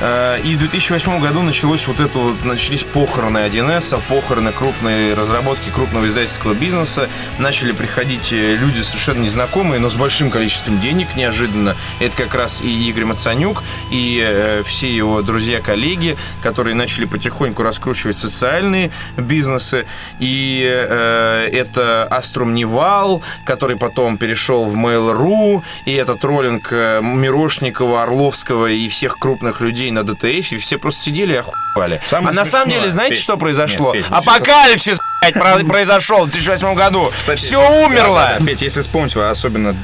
Э, 0.00 0.40
И 0.42 0.54
в 0.54 0.58
2008 0.58 1.20
году 1.20 1.42
началось 1.42 1.86
вот 1.86 2.00
это 2.00 2.18
вот, 2.18 2.44
начались 2.44 2.84
похороны 2.84 3.38
1С, 3.38 4.00
похороны 4.08 4.52
крупной 4.52 5.14
разработки 5.14 5.68
крупного 5.70 6.06
издательского 6.06 6.54
бизнеса. 6.54 7.08
Начали 7.38 7.72
приходить 7.72 8.32
э, 8.32 8.56
люди 8.56 8.80
совершенно 8.80 9.22
незнакомые, 9.22 9.80
но 9.80 9.88
с 9.88 9.96
большим 9.96 10.30
количеством 10.30 10.80
денег 10.80 11.16
неожиданно. 11.16 11.76
Это 12.00 12.16
как 12.16 12.34
раз 12.34 12.62
и 12.62 12.88
Игорь 12.88 13.04
Мацанюк, 13.04 13.62
и 13.90 14.22
э, 14.24 14.62
все 14.64 14.94
его 14.94 15.20
друзья-коллеги, 15.20 16.16
которые 16.42 16.74
начали 16.74 17.04
потихоньку 17.04 17.62
раскручивать 17.62 18.18
социальные 18.18 18.90
бизнесы. 19.16 19.86
И 20.18 20.60
это 20.60 22.06
Astrum 22.10 22.54
Nival, 22.54 23.22
который 23.44 23.76
потом 23.76 24.16
перешел 24.16 24.64
в 24.64 24.74
Mail.ru, 24.74 25.62
и 25.84 25.92
это 25.92 26.14
троллинг 26.14 26.72
Мирошникова, 26.72 28.02
Орловского 28.02 28.66
и 28.66 28.88
всех 28.88 29.18
крупных 29.18 29.60
людей 29.60 29.89
на 29.90 30.04
DTF, 30.04 30.52
и 30.52 30.56
все 30.58 30.78
просто 30.78 31.02
сидели 31.02 31.34
и 31.34 31.36
охуевали. 31.36 32.00
А 32.10 32.32
на 32.32 32.44
самом 32.44 32.70
деле, 32.70 32.90
знаете, 32.90 33.14
Петь, 33.14 33.22
что 33.22 33.36
произошло? 33.36 33.94
нет, 33.94 34.04
Петь, 34.06 34.12
Апокалипсис, 34.12 34.98
произошел 35.68 36.26
в 36.26 36.30
2008 36.30 36.74
году. 36.74 37.12
Кстати, 37.16 37.40
все 37.40 37.84
умерло. 37.84 38.30
Да, 38.32 38.38
да, 38.38 38.46
Петь, 38.46 38.62
если 38.62 38.80
вспомнить, 38.80 39.16
особенно 39.16 39.74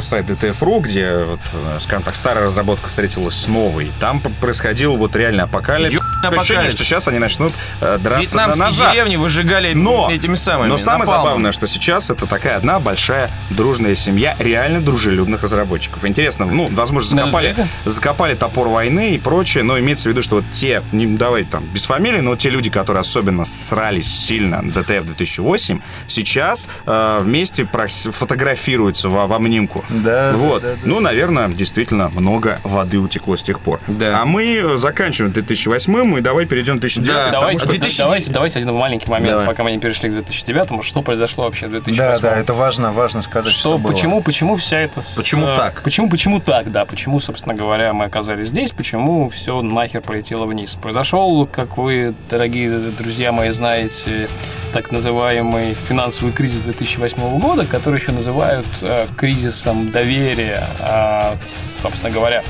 сайт 0.00 0.26
DTF.ru, 0.30 0.80
где, 0.80 1.24
вот, 1.24 1.40
э, 1.52 1.78
скажем 1.80 2.02
так, 2.02 2.16
старая 2.16 2.44
разработка 2.44 2.88
встретилась 2.88 3.34
с 3.34 3.46
новой, 3.46 3.90
там 4.00 4.20
происходил 4.20 4.96
вот 4.96 5.14
реально 5.14 5.44
апокалипсис. 5.44 6.00
ощущение, 6.00 6.38
апокалипсис. 6.38 6.72
что 6.74 6.84
сейчас 6.84 7.08
они 7.08 7.18
начнут 7.18 7.52
э, 7.80 7.98
драться 8.00 8.36
на 8.36 8.54
ножах. 8.56 8.92
деревни 8.92 9.16
выжигали 9.16 9.74
Но, 9.74 10.10
этими 10.10 10.34
самыми. 10.34 10.68
но 10.68 10.78
самое 10.78 11.00
напалмом. 11.00 11.26
забавное, 11.26 11.52
что 11.52 11.66
сейчас 11.66 12.10
это 12.10 12.26
такая 12.26 12.56
одна 12.56 12.78
большая 12.80 13.30
дружная 13.50 13.94
семья 13.94 14.36
реально 14.38 14.80
дружелюбных 14.80 15.42
разработчиков. 15.42 16.04
Интересно, 16.04 16.46
ну, 16.46 16.68
возможно, 16.70 17.16
закопали, 17.16 17.56
закопали 17.84 18.34
топор 18.34 18.68
войны 18.68 19.14
и 19.14 19.18
прочее, 19.18 19.64
но 19.64 19.78
имеется 19.78 20.08
в 20.08 20.12
виду, 20.12 20.22
что 20.22 20.36
вот 20.36 20.44
те, 20.52 20.82
не 20.92 21.06
давай 21.06 21.44
там 21.44 21.64
без 21.64 21.84
фамилии, 21.84 22.20
но 22.20 22.36
те 22.36 22.50
люди, 22.50 22.70
которые 22.70 23.00
особенно 23.00 23.44
срались 23.44 24.08
сильно 24.08 24.62
на 24.78 24.82
ДТФ 24.82 25.06
2008, 25.06 25.80
сейчас 26.06 26.68
э, 26.86 27.18
вместе 27.20 27.66
фотографируются 27.66 29.08
во, 29.08 29.26
в 29.26 29.32
обнимку. 29.32 29.84
Да, 29.88 30.32
вот. 30.34 30.62
да, 30.62 30.74
да. 30.74 30.78
Ну, 30.84 31.00
наверное, 31.00 31.48
действительно 31.48 32.08
много 32.08 32.60
воды 32.62 32.98
утекло 32.98 33.36
с 33.36 33.42
тех 33.42 33.60
пор. 33.60 33.80
Да. 33.86 34.20
А 34.22 34.24
мы 34.24 34.76
заканчиваем 34.76 35.32
2008 35.32 36.18
и 36.18 36.20
давай 36.20 36.46
перейдем 36.46 36.78
к 36.78 36.80
2009 36.80 37.14
Да, 37.14 37.30
Давайте, 37.30 37.60
что- 37.60 37.68
2009 37.68 37.98
давайте, 37.98 38.32
давайте 38.32 38.58
один 38.58 38.74
маленький 38.74 39.10
момент, 39.10 39.30
Давай. 39.30 39.46
пока 39.46 39.64
мы 39.64 39.72
не 39.72 39.78
перешли 39.78 40.08
к 40.08 40.12
2009 40.12 40.82
что 40.84 41.02
произошло 41.02 41.44
вообще 41.44 41.66
в 41.66 41.70
2008 41.70 42.22
Да, 42.22 42.30
да, 42.30 42.40
это 42.40 42.54
важно, 42.54 42.92
важно 42.92 43.22
сказать, 43.22 43.52
что, 43.52 43.60
что, 43.60 43.78
было. 43.78 43.92
почему, 43.92 44.22
почему 44.22 44.56
вся 44.56 44.80
эта... 44.80 45.02
Почему 45.16 45.46
э, 45.46 45.56
так? 45.56 45.82
Почему, 45.82 46.08
почему 46.08 46.40
так, 46.40 46.70
да. 46.70 46.84
Почему, 46.84 47.20
собственно 47.20 47.54
говоря, 47.54 47.92
мы 47.92 48.04
оказались 48.04 48.48
здесь, 48.48 48.72
почему 48.72 49.28
все 49.28 49.60
нахер 49.62 50.00
полетело 50.00 50.46
вниз. 50.46 50.74
Произошел, 50.74 51.46
как 51.46 51.76
вы, 51.76 52.14
дорогие 52.30 52.78
друзья 52.78 53.32
мои, 53.32 53.50
знаете, 53.50 54.28
так 54.72 54.92
называемый 54.92 55.74
финансовый 55.74 56.32
кризис 56.32 56.60
2008 56.62 57.38
года, 57.38 57.64
который 57.64 58.00
еще 58.00 58.12
называют 58.12 58.66
э, 58.82 59.06
кризисом 59.16 59.90
доверия, 59.90 60.68
а, 60.80 61.36
собственно 61.80 62.10
говоря, 62.10 62.44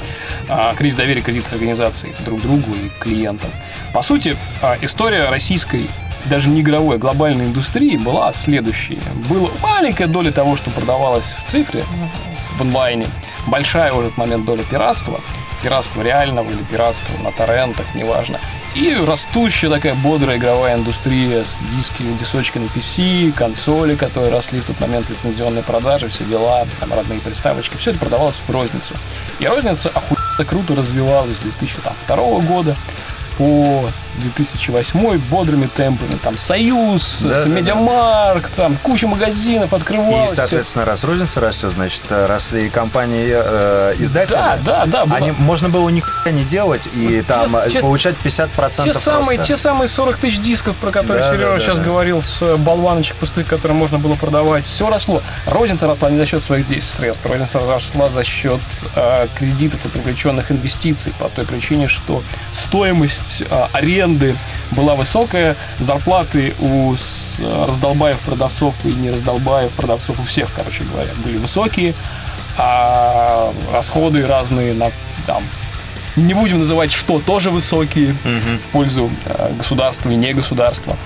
а, 0.49 0.75
кризис 0.75 0.97
доверия 0.97 1.21
кредитных 1.21 1.53
организаций 1.53 2.15
друг 2.25 2.41
другу 2.41 2.75
и 2.75 2.89
клиентам. 3.01 3.51
По 3.93 4.03
сути, 4.03 4.37
а, 4.63 4.77
история 4.81 5.31
российской 5.31 5.89
даже 6.27 6.49
не 6.49 6.61
игровой, 6.61 6.97
а 6.97 6.99
глобальной 6.99 7.47
индустрии 7.47 7.97
была 7.97 8.33
следующей. 8.33 8.99
Была 9.29 9.51
маленькая 9.63 10.07
доля 10.07 10.33
того, 10.33 10.57
что 10.57 10.71
продавалось 10.71 11.25
в 11.39 11.45
цифре, 11.45 11.85
в 12.57 12.61
онлайне, 12.61 13.09
большая 13.47 13.93
в 13.93 14.01
этот 14.01 14.17
момент 14.17 14.45
доля 14.45 14.65
пиратства, 14.65 15.21
пиратства 15.63 16.03
реального 16.03 16.51
или 16.51 16.63
пиратства 16.63 17.17
на 17.23 17.33
торрентах, 17.33 17.95
неважно. 17.95 18.39
И 18.75 18.95
растущая 18.95 19.71
такая 19.71 19.95
бодрая 19.95 20.37
игровая 20.37 20.77
индустрия 20.77 21.43
с 21.45 21.59
диски, 21.75 22.03
дисочки 22.19 22.59
на 22.59 22.67
PC, 22.67 23.33
консоли, 23.33 23.97
которые 23.97 24.31
росли 24.31 24.61
в 24.61 24.67
тот 24.67 24.79
момент, 24.81 25.09
лицензионные 25.09 25.65
продажи, 25.65 26.09
все 26.09 26.25
дела, 26.25 26.67
там 26.79 26.93
родные 26.93 27.21
приставочки, 27.21 27.77
все 27.77 27.91
это 27.91 27.99
продавалось 27.99 28.37
в 28.37 28.51
розницу. 28.51 28.95
И 29.41 29.47
розница 29.47 29.89
охуенно 29.89 30.45
круто 30.47 30.75
развивалась 30.75 31.39
с 31.39 31.41
2002 31.41 32.17
года 32.41 32.77
по 33.38 33.88
2008 34.16 35.18
бодрыми 35.30 35.66
темпами. 35.68 36.12
Там 36.23 36.37
Союз, 36.37 37.21
Да, 37.23 37.28
да, 37.30 37.42
да. 37.45 37.49
Media 37.49 37.94
Markt, 37.94 38.49
там 38.50 38.76
куча 38.83 39.07
магазинов 39.07 39.73
И, 39.73 39.76
открывалось. 39.76 40.33
соответственно, 40.35 40.85
раз 40.85 41.04
розница 41.04 41.40
растет, 41.40 41.71
значит, 41.73 42.02
росли 42.11 42.66
и 42.66 42.68
компании 42.68 43.28
э, 43.33 43.95
издатели. 43.99 44.35
Да, 44.35 44.59
да, 44.64 44.85
да. 44.87 45.07
было- 45.07 45.16
Они, 45.16 45.30
можно 45.38 45.68
было 45.68 45.88
нихуя 45.88 46.33
не 46.33 46.45
делать 46.45 46.88
и 46.95 47.23
там 47.26 47.57
э, 47.57 47.68
те- 47.71 47.80
получать 47.80 48.16
50% 48.25 48.85
Те 48.85 48.95
самые, 48.95 49.38
те 49.40 49.57
самые 49.57 49.87
40 49.88 50.16
тысяч 50.18 50.40
дисков, 50.40 50.76
про 50.76 50.90
которые 50.90 51.23
Да, 51.23 51.30
Сережа 51.30 51.47
да, 51.47 51.52
да, 51.54 51.59
сейчас 51.61 51.78
да. 51.78 51.85
говорил, 51.85 52.23
с 52.23 52.57
болваночек 52.57 53.16
пустых, 53.16 53.47
которые 53.47 53.78
можно 53.78 53.99
было 54.00 54.14
продавать, 54.16 54.64
все 54.66 54.90
росло. 54.90 55.23
Розница 55.47 55.87
росла 55.87 56.11
не 56.11 56.18
за 56.18 56.26
счет 56.26 56.42
своих 56.42 56.64
здесь 56.64 56.88
средств, 56.90 57.25
розница 57.26 57.61
росла 57.61 58.11
за 58.11 58.25
счет 58.25 58.61
э, 58.97 59.28
кредитов 59.38 59.87
и 59.87 59.88
привлеченных 59.88 60.50
инвестиций 60.50 61.12
по 61.21 61.28
той 61.28 61.47
причине, 61.47 61.87
что 61.87 62.23
стоимость 62.52 63.28
э, 63.49 63.67
аренды 63.73 64.37
была 64.71 64.95
высокая, 64.95 65.57
зарплаты 65.79 66.55
у 66.61 66.95
с- 66.97 67.37
э, 67.39 67.65
раздолбаев 67.69 68.19
продавцов 68.21 68.75
и 68.85 68.89
не 68.89 69.11
раздолбаев 69.11 69.73
продавцов 69.73 70.19
у 70.21 70.23
всех, 70.23 70.53
короче 70.55 70.85
говоря, 70.85 71.11
были 71.25 71.37
высокие, 71.39 71.95
а 72.57 73.53
расходы 73.73 74.27
разные 74.27 74.75
на 74.75 74.91
там 75.27 75.43
не 76.17 76.35
будем 76.35 76.59
называть 76.59 76.91
что, 76.91 77.21
тоже 77.21 77.51
высокие 77.51 78.17
в 78.25 78.69
пользу 78.73 79.11
э, 79.25 79.53
государства 79.57 80.11
и 80.11 80.17
не 80.17 80.33
государства. 80.33 80.97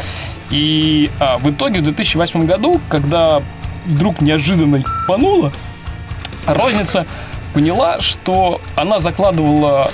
И 0.51 1.11
а, 1.19 1.39
в 1.39 1.51
итоге 1.51 1.81
в 1.81 1.85
2008 1.85 2.47
году, 2.47 2.81
когда 2.89 3.43
вдруг 3.87 4.21
неожиданно 4.23 4.77
ебануло, 4.77 5.53
розница 6.47 7.07
поняла, 7.55 8.01
что 8.01 8.61
она 8.77 9.01
закладывала 9.01 9.91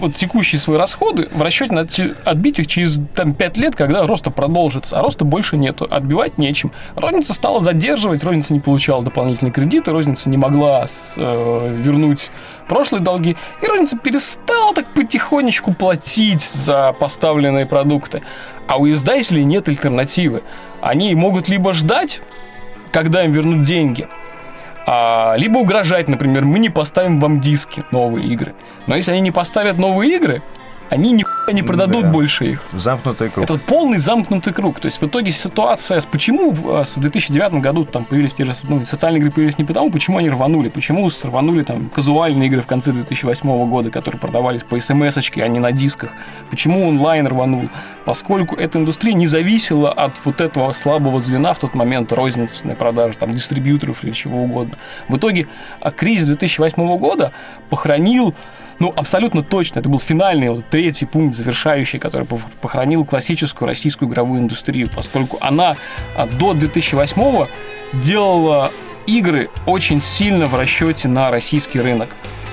вот 0.00 0.14
текущие 0.14 0.58
свои 0.58 0.76
расходы 0.78 1.28
в 1.32 1.42
расчете 1.42 1.72
на 1.74 1.86
отбить 2.24 2.58
их 2.58 2.66
через 2.66 3.00
там, 3.14 3.34
5 3.34 3.56
лет, 3.58 3.76
когда 3.76 4.06
роста 4.06 4.30
продолжится, 4.30 4.98
а 4.98 5.02
роста 5.02 5.24
больше 5.24 5.56
нету, 5.56 5.86
отбивать 5.90 6.38
нечем. 6.38 6.72
Розница 6.96 7.34
стала 7.34 7.60
задерживать, 7.60 8.24
розница 8.24 8.52
не 8.54 8.60
получала 8.60 9.02
дополнительные 9.02 9.52
кредиты, 9.52 9.92
розница 9.92 10.30
не 10.30 10.36
могла 10.36 10.86
с- 10.86 11.14
э, 11.16 11.76
вернуть 11.78 12.30
прошлые 12.68 13.02
долги, 13.02 13.36
и 13.62 13.66
розница 13.66 13.96
перестала 13.96 14.74
так 14.74 14.92
потихонечку 14.94 15.74
платить 15.74 16.42
за 16.42 16.92
поставленные 16.98 17.66
продукты. 17.66 18.22
А 18.66 18.76
у 18.78 18.88
издателей 18.88 19.44
нет 19.44 19.68
альтернативы. 19.68 20.42
Они 20.80 21.14
могут 21.14 21.48
либо 21.48 21.74
ждать, 21.74 22.22
когда 22.92 23.24
им 23.24 23.32
вернут 23.32 23.62
деньги, 23.62 24.08
а, 24.92 25.36
либо 25.36 25.58
угрожать, 25.58 26.08
например, 26.08 26.44
мы 26.44 26.58
не 26.58 26.68
поставим 26.68 27.20
вам 27.20 27.40
диски, 27.40 27.84
новые 27.92 28.26
игры. 28.26 28.54
Но 28.88 28.96
если 28.96 29.12
они 29.12 29.20
не 29.20 29.30
поставят 29.30 29.78
новые 29.78 30.16
игры, 30.16 30.42
они 30.90 31.12
нихуя 31.12 31.52
не 31.52 31.62
продадут 31.62 32.02
Да. 32.02 32.10
больше 32.10 32.46
их. 32.50 32.62
Замкнутый 32.72 33.30
круг. 33.30 33.44
Это 33.44 33.58
полный 33.58 33.98
замкнутый 33.98 34.52
круг. 34.52 34.78
То 34.80 34.86
есть 34.86 35.00
в 35.00 35.06
итоге 35.06 35.30
ситуация... 35.32 36.00
с- 36.00 36.06
Почему 36.06 36.50
в, 36.50 36.84
с- 36.84 36.96
в 36.96 37.00
2009 37.00 37.54
году 37.62 37.84
там 37.84 38.04
появились 38.04 38.34
те 38.34 38.44
же... 38.44 38.52
Ну, 38.64 38.84
социальные 38.84 39.20
игры 39.20 39.30
появились 39.30 39.56
не 39.58 39.64
потому, 39.64 39.90
почему 39.90 40.18
они 40.18 40.28
рванули. 40.30 40.68
Почему 40.68 41.08
с- 41.08 41.24
рванули 41.24 41.62
там 41.62 41.88
казуальные 41.94 42.48
игры 42.48 42.60
в 42.60 42.66
конце 42.66 42.92
2008 42.92 43.68
года, 43.70 43.90
которые 43.90 44.20
продавались 44.20 44.62
по 44.64 44.78
смс 44.80 45.18
а 45.36 45.48
не 45.48 45.58
на 45.60 45.72
дисках. 45.72 46.10
Почему 46.50 46.86
онлайн 46.88 47.26
рванул? 47.26 47.68
Поскольку 48.04 48.56
эта 48.56 48.78
индустрия 48.78 49.14
не 49.14 49.26
зависела 49.26 49.92
от 49.92 50.18
вот 50.24 50.40
этого 50.40 50.72
слабого 50.72 51.20
звена 51.20 51.54
в 51.54 51.58
тот 51.58 51.74
момент 51.74 52.12
розничной 52.12 52.74
продажи, 52.74 53.14
там, 53.16 53.32
дистрибьюторов 53.34 54.02
или 54.04 54.10
чего 54.12 54.42
угодно. 54.42 54.74
В 55.08 55.16
итоге 55.16 55.46
а, 55.80 55.90
кризис 55.92 56.26
2008 56.26 56.98
года 56.98 57.32
похоронил 57.68 58.34
ну, 58.80 58.92
абсолютно 58.96 59.42
точно. 59.42 59.78
Это 59.78 59.88
был 59.88 60.00
финальный, 60.00 60.48
вот, 60.48 60.64
третий 60.68 61.06
пункт, 61.06 61.36
завершающий, 61.36 61.98
который 61.98 62.26
пох- 62.26 62.40
похоронил 62.60 63.04
классическую 63.04 63.68
российскую 63.68 64.08
игровую 64.08 64.40
индустрию, 64.40 64.88
поскольку 64.92 65.38
она 65.40 65.76
а, 66.16 66.26
до 66.26 66.54
2008 66.54 67.46
делала 67.92 68.72
игры 69.06 69.50
очень 69.66 70.00
сильно 70.00 70.46
в 70.46 70.54
расчете 70.54 71.08
на 71.08 71.30
российский 71.30 71.80
рынок. 71.80 72.08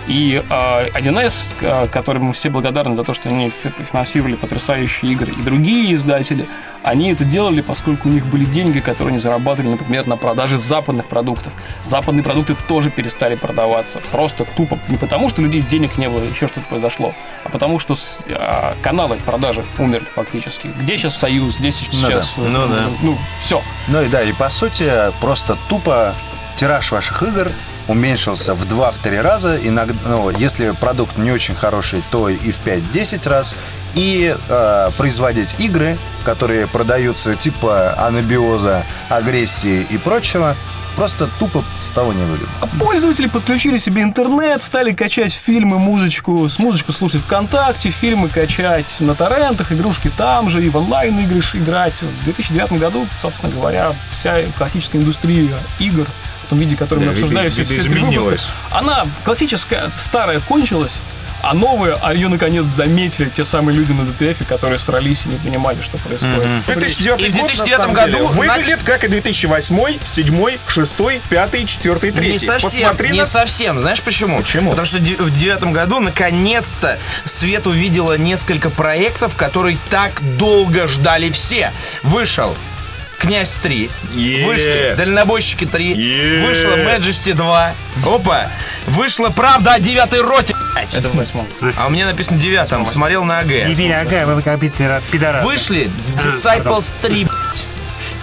И 0.08 0.42
э, 0.50 0.90
1С, 0.98 1.56
э, 1.62 1.88
которым 1.88 2.26
мы 2.26 2.34
все 2.34 2.50
благодарны 2.50 2.96
за 2.96 3.04
то, 3.04 3.14
что 3.14 3.28
они 3.28 3.50
фи- 3.50 3.72
финансировали 3.84 4.36
потрясающие 4.36 5.12
игры, 5.12 5.34
и 5.34 5.42
другие 5.42 5.94
издатели, 5.96 6.48
они 6.82 7.12
это 7.12 7.26
делали, 7.26 7.60
поскольку 7.60 8.08
у 8.08 8.12
них 8.12 8.26
были 8.26 8.46
деньги, 8.46 8.80
которые 8.80 9.12
они 9.14 9.20
зарабатывали, 9.20 9.72
например, 9.72 10.08
на 10.08 10.16
продаже 10.16 10.58
западных 10.58 11.08
продуктов. 11.08 11.52
Западные 11.84 12.24
продукты 12.24 12.56
тоже 12.70 12.90
перестали 12.90 13.36
продаваться. 13.36 14.02
Просто 14.12 14.46
тупо. 14.56 14.80
Не 14.88 14.98
потому, 14.98 15.28
что 15.28 15.42
людей 15.42 15.62
денег 15.62 15.98
не 15.98 16.08
было, 16.08 16.24
еще 16.24 16.48
что-то 16.48 16.68
произошло, 16.70 17.14
а 17.44 17.50
потому, 17.50 17.78
что 17.80 17.96
с- 17.96 18.24
э, 18.28 18.76
каналы 18.82 19.18
продажи 19.26 19.66
умерли 19.78 20.08
фактически. 20.16 20.68
Где 20.80 20.98
сейчас 20.98 21.18
Союз, 21.18 21.58
где 21.58 21.72
сейчас... 21.72 22.36
да. 22.38 22.44
Ну 22.50 22.68
да. 22.68 22.84
Ну, 23.02 23.18
все. 23.40 23.62
Ну 23.90 24.02
и 24.02 24.08
да, 24.08 24.24
и 24.24 24.32
по 24.32 24.50
сути, 24.50 24.90
просто 25.20 25.58
тупо 25.68 26.16
тираж 26.56 26.92
ваших 26.94 27.24
игр 27.24 27.52
уменьшился 27.88 28.54
в 28.54 28.66
2-3 28.66 29.22
раза. 29.22 29.58
Иногда, 29.62 30.00
ну, 30.06 30.30
если 30.30 30.72
продукт 30.72 31.18
не 31.18 31.32
очень 31.32 31.56
хороший, 31.56 32.04
то 32.12 32.30
и 32.30 32.52
в 32.52 32.60
5-10 32.66 33.30
раз. 33.30 33.56
И 33.96 34.36
э, 34.50 34.90
производить 34.98 35.56
игры, 35.60 35.98
которые 36.24 36.68
продаются 36.68 37.36
типа 37.36 37.96
анабиоза, 37.98 38.86
агрессии 39.10 39.88
и 39.90 39.98
прочего, 39.98 40.56
просто 40.98 41.30
тупо 41.40 41.64
стало 41.80 42.12
невыгодно. 42.12 42.50
А 42.60 42.68
Пользователи 42.68 43.28
подключили 43.28 43.78
себе 43.78 44.02
интернет, 44.02 44.62
стали 44.62 44.94
качать 44.94 45.32
фильмы, 45.34 45.80
музычку, 45.80 46.50
с 46.50 46.58
музычку 46.58 46.92
слушать 46.92 47.22
ВКонтакте, 47.22 47.92
фильмы 47.92 48.30
качать 48.30 48.98
на 49.00 49.16
торрентах, 49.16 49.72
игрушки 49.72 50.12
там 50.18 50.50
же, 50.50 50.64
и 50.64 50.70
в 50.70 50.78
онлайн-игры 50.78 51.42
играть. 51.54 52.02
В 52.02 52.24
2009 52.26 52.74
году, 52.74 53.08
собственно 53.22 53.52
говоря, 53.52 53.94
вся 54.12 54.42
классическая 54.58 54.98
индустрия 54.98 55.58
игр, 55.80 56.08
в 56.48 56.50
том 56.50 56.60
виде, 56.60 56.76
который 56.78 57.00
Да, 57.02 57.06
мы 57.08 57.12
обсуждали 57.14 57.50
все, 57.50 57.64
все 57.66 57.84
три 57.84 58.00
выпуска, 58.02 58.52
она 58.72 59.06
классическая, 59.26 59.92
старая 59.98 60.40
кончилась, 60.40 61.00
а 61.44 61.54
новая, 61.54 61.98
а 62.02 62.14
ее 62.14 62.30
наконец 62.30 62.66
заметили 62.66 63.30
те 63.30 63.46
самые 63.46 63.76
люди 63.78 63.92
на 63.92 64.02
DTF, 64.02 64.46
которые 64.46 64.80
срались 64.80 65.26
и 65.26 65.30
не 65.30 65.36
понимали, 65.38 65.82
что 65.82 65.98
происходит. 65.98 66.66
2009 66.66 67.22
И 67.22 67.32
в 67.32 67.36
год, 67.38 67.48
2009 67.48 67.70
на 67.72 67.78
самом 67.78 67.94
году 67.94 68.12
деле, 68.12 68.24
на- 68.24 68.30
выглядит 68.32 68.84
как 68.84 69.04
и 69.04 69.08
2008, 69.08 70.00
7, 70.04 70.58
6, 70.68 70.96
5, 71.30 71.66
4, 71.68 72.12
3. 72.12 72.32
Не 72.32 72.40
совсем, 72.40 72.70
Посмотри 72.84 73.12
не 73.12 73.20
на... 73.20 73.26
совсем. 73.26 73.80
Знаешь 73.80 74.02
почему? 74.02 74.40
Почему? 74.40 74.72
Потому 74.72 74.86
что 74.86 74.98
в 74.98 75.30
девятом 75.32 75.74
году 75.74 76.00
наконец-то 76.00 76.98
Свет 77.26 77.68
увидела 77.68 78.18
несколько 78.18 78.70
проектов, 78.70 79.36
которые 79.36 79.78
так 79.90 80.22
долго 80.38 80.88
ждали 80.88 81.30
все. 81.30 81.72
Вышел 82.04 82.56
Князь 83.20 83.54
3, 83.62 83.90
Е. 84.14 84.46
вышли 84.46 84.94
Дальнобойщики 84.98 85.66
3, 85.66 85.94
Е. 85.96 86.46
вышла 86.46 86.76
Majesty 86.78 87.34
2, 87.34 87.74
опа, 88.06 88.52
вышла 88.86 89.30
Правда 89.30 89.74
о 89.74 89.80
девятой 89.80 90.22
роте. 90.22 90.56
Это 90.94 91.10
в 91.10 91.16
восьмом. 91.16 91.48
А 91.78 91.88
у 91.88 91.90
меня 91.90 92.06
написано 92.06 92.40
девятом, 92.40 92.86
смотрел 92.86 93.24
на 93.24 93.40
АГ. 93.40 93.48
Не 93.68 93.74
бери, 93.76 93.92
ага, 93.92 94.26
вы 94.26 94.42
как 94.42 94.60
пидора- 94.60 95.02
пидорасы. 95.12 95.46
Вышли 95.46 95.90
Disciples 96.24 97.00
3, 97.02 97.26
блядь. 97.26 97.66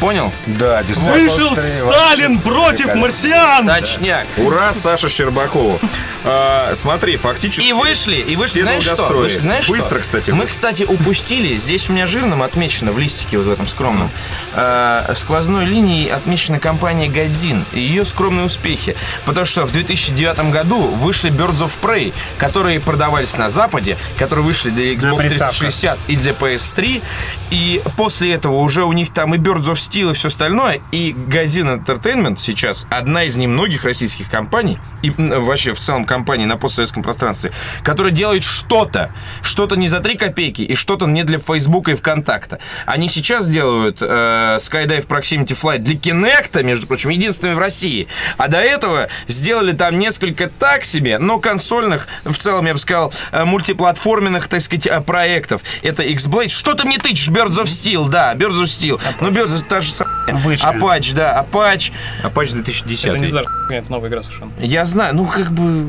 Понял? 0.05 0.31
Да, 0.45 0.83
Disciples 0.83 1.13
Вышел 1.13 1.55
3 1.55 1.63
Сталин 1.63 2.37
вообще 2.37 2.51
против 2.51 2.95
марсиан! 2.95 3.67
Точняк. 3.67 4.27
Ура, 4.37 4.75
Саша 4.75 5.09
Щербакову. 5.09 5.81
А, 6.25 6.75
смотри, 6.75 7.17
фактически... 7.17 7.67
И 7.67 7.73
вышли, 7.73 8.17
и 8.17 8.37
вышли, 8.37 8.53
все 8.53 8.63
знаешь 8.65 8.83
что? 8.83 9.09
Вышли, 9.09 9.39
знаешь 9.39 9.67
Быстро, 9.67 9.91
что? 9.91 10.01
кстати. 10.01 10.31
Мы, 10.31 10.41
вышли. 10.41 10.53
кстати, 10.53 10.83
упустили, 10.85 11.57
здесь 11.57 11.89
у 11.89 11.95
меня 11.95 12.07
жирным 12.07 12.43
отмечено 12.43 12.93
в 12.93 12.99
листике 12.99 13.39
вот 13.39 13.47
в 13.47 13.51
этом 13.51 13.67
скромном, 13.67 14.11
э, 14.55 15.15
сквозной 15.17 15.65
линией 15.65 16.11
отмечена 16.11 16.61
компания 16.61 17.09
Годзин 17.09 17.65
и 17.73 17.81
ее 17.81 18.05
скромные 18.05 18.45
успехи. 18.45 18.97
Потому 19.25 19.47
что 19.47 19.65
в 19.65 19.73
2009 19.73 20.51
году 20.51 20.83
вышли 20.83 21.31
Birds 21.31 21.61
of 21.61 21.73
Prey, 21.81 22.13
которые 22.37 22.79
продавались 22.79 23.39
на 23.39 23.49
Западе, 23.49 23.97
которые 24.19 24.45
вышли 24.45 24.69
для 24.69 24.93
Xbox 24.93 25.17
приставках. 25.17 25.59
360 25.59 25.99
и 26.09 26.17
для 26.17 26.33
PS3. 26.33 27.03
И 27.51 27.83
после 27.97 28.35
этого 28.35 28.61
уже 28.61 28.85
у 28.85 28.93
них 28.93 29.11
там 29.13 29.35
и 29.35 29.39
Birds 29.39 29.73
of 29.73 29.75
Steel 29.75 29.94
и 29.97 30.13
все 30.15 30.29
остальное. 30.29 30.81
И 30.93 31.13
Godin 31.13 31.85
Entertainment 31.85 32.37
сейчас 32.39 32.87
одна 32.91 33.25
из 33.25 33.37
немногих 33.37 33.85
российских 33.85 34.31
компаний, 34.31 34.79
и 35.03 35.11
вообще 35.11 35.73
в 35.75 35.79
целом 35.79 36.05
компаний 36.05 36.47
на 36.47 36.57
постсоветском 36.57 37.03
пространстве, 37.03 37.53
которая 37.83 38.13
делает 38.13 38.43
что-то. 38.43 39.13
Что-то 39.43 39.77
не 39.77 39.89
за 39.89 40.01
3 40.01 40.17
копейки 40.17 40.63
и 40.63 40.75
что-то 40.75 41.07
не 41.07 41.23
для 41.23 41.39
Фейсбука 41.39 41.93
и 41.93 41.95
ВКонтакта. 41.95 42.59
Они 42.87 43.09
сейчас 43.09 43.49
делают 43.49 43.99
э, 44.01 44.59
Skydive 44.61 45.07
Proximity 45.07 45.59
Flight 45.61 45.79
для 45.79 45.95
Kinect, 45.95 46.63
между 46.63 46.87
прочим, 46.87 47.11
единственный 47.11 47.55
в 47.55 47.59
России. 47.59 48.09
А 48.37 48.49
до 48.49 48.59
этого 48.59 49.09
сделали 49.29 49.73
там 49.73 49.99
несколько 49.99 50.49
так 50.49 50.85
себе, 50.85 51.19
но 51.19 51.39
консольных, 51.39 52.09
в 52.25 52.37
целом, 52.37 52.67
я 52.67 52.73
бы 52.73 52.79
сказал, 52.79 53.13
э, 53.33 53.45
мультиплатформенных, 53.45 54.49
так 54.49 54.61
сказать, 54.61 54.87
э, 54.87 55.01
проектов. 55.01 55.63
Это 55.83 56.03
X-Blade. 56.03 56.49
Что 56.49 56.75
ты 56.75 56.85
мне 56.85 56.99
тычешь? 56.99 57.29
Birds 57.29 57.63
of 57.63 57.65
Steel, 57.65 58.09
да, 58.09 58.35
Birds 58.35 58.63
of 58.63 58.65
Steel. 58.65 59.01
Ну, 59.21 59.31
Birds 59.31 59.67
та 59.75 59.81
же 59.81 59.90
самая. 59.90 60.14
Вышли. 60.33 60.66
Апач, 60.66 61.12
да, 61.14 61.38
Апач. 61.40 61.93
Апач 62.23 62.49
Это 62.49 62.59
не 62.59 62.62
2010. 62.62 63.33
даже 63.33 63.47
это 63.71 63.90
новая 63.90 64.09
игра 64.09 64.23
совершенно. 64.23 64.52
Я 64.61 64.85
знаю, 64.85 65.14
ну, 65.16 65.26
как 65.26 65.50
бы... 65.50 65.88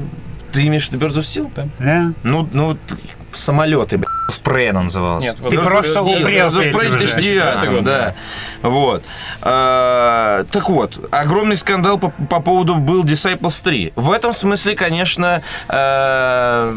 Ты 0.52 0.66
имеешь 0.68 0.90
в 0.90 0.92
виду 0.92 1.06
Birds 1.06 1.20
of 1.20 1.22
Steel? 1.22 1.52
Да. 1.56 1.68
Да? 1.78 2.14
Ну, 2.24 2.50
ну, 2.52 2.78
самолеты, 3.32 3.98
блядь. 3.98 4.05
Спрей 4.46 4.70
она 4.70 4.84
называлась. 4.84 5.24
Нет, 5.24 5.38
Ты 5.50 5.58
просто 5.58 6.02
упрел 6.04 6.50
Steel, 6.50 6.62
этим 6.62 6.68
Birds 6.68 6.72
of 6.72 6.72
Prey 6.74 6.88
уже. 6.90 6.98
2009, 7.00 7.70
год, 7.72 7.84
да. 7.84 8.14
Вот. 8.62 9.04
А, 9.42 10.44
Так 10.52 10.70
вот, 10.70 11.00
огромный 11.12 11.58
скандал 11.58 11.98
по, 11.98 12.10
по 12.10 12.40
поводу 12.40 12.76
был 12.76 13.04
Disciples 13.04 13.64
3. 13.64 13.94
В 13.96 14.12
этом 14.12 14.34
смысле, 14.34 14.76
конечно, 14.76 15.42
э, 15.68 16.74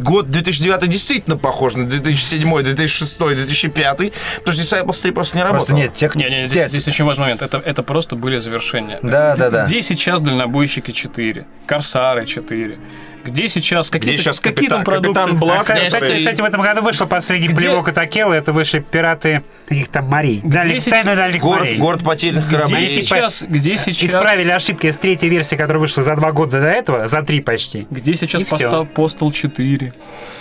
год 0.00 0.30
2009 0.30 0.88
действительно 0.88 1.36
похож 1.36 1.74
на 1.74 1.86
2007, 1.86 2.62
2006, 2.62 3.18
2005, 3.18 3.96
потому 3.96 4.12
что 4.52 4.62
Disciples 4.62 5.02
3 5.02 5.10
просто 5.12 5.36
не 5.36 5.42
работал. 5.42 5.58
Просто 5.66 5.74
нет, 5.74 5.92
тех, 5.94 6.14
Не, 6.14 6.24
не, 6.24 6.30
те- 6.30 6.48
здесь, 6.48 6.68
здесь 6.68 6.88
очень 6.88 7.04
важный 7.04 7.22
момент. 7.24 7.42
Это, 7.42 7.58
это 7.58 7.82
просто 7.82 8.16
были 8.16 8.38
завершения. 8.38 8.98
Да, 9.02 9.36
да, 9.36 9.50
да. 9.50 9.64
Где 9.66 9.82
сейчас 9.82 10.22
дальнобойщики 10.22 10.92
4? 10.92 11.44
Корсары 11.66 12.24
4? 12.24 12.78
Где 13.24 13.48
сейчас 13.48 13.90
какие 13.90 14.16
сейчас 14.16 14.40
какие 14.40 14.68
там 14.68 14.82
капитан- 14.82 14.84
продукты? 14.84 15.20
капитан 15.36 15.60
Кстати, 15.60 15.78
Князь 15.80 15.92
кстати, 15.94 16.18
кстати, 16.18 16.40
в 16.40 16.44
этом 16.44 16.60
году 16.62 16.82
вышел 16.82 17.06
последний 17.06 17.48
Где- 17.48 17.56
плевок 17.56 17.88
от 17.88 17.98
Акела. 17.98 18.32
Это 18.34 18.52
вышли 18.52 18.80
пираты 18.80 19.42
каких 19.68 19.88
там 19.88 20.06
морей. 20.08 20.40
Дальних, 20.44 20.82
сейчас- 20.82 20.92
тайны 21.02 21.16
дальних 21.16 21.40
Город, 21.40 21.60
морей. 21.60 21.78
город 21.78 22.02
потерянных 22.04 22.46
Где 22.46 22.56
кораблей. 22.56 22.80
Если 22.82 23.02
сейчас, 23.02 23.42
где 23.42 23.78
сейчас, 23.78 24.02
Исправили 24.10 24.50
ошибки 24.50 24.90
с 24.90 24.96
третьей 24.96 25.28
версии, 25.30 25.56
которая 25.56 25.78
вышла 25.80 26.02
за 26.02 26.14
два 26.16 26.32
года 26.32 26.60
до 26.60 26.66
этого, 26.68 27.08
за 27.08 27.22
три 27.22 27.40
почти. 27.40 27.86
где 27.90 28.14
сейчас 28.14 28.42
поста- 28.44 28.86
Postal 28.94 29.32
4? 29.32 29.92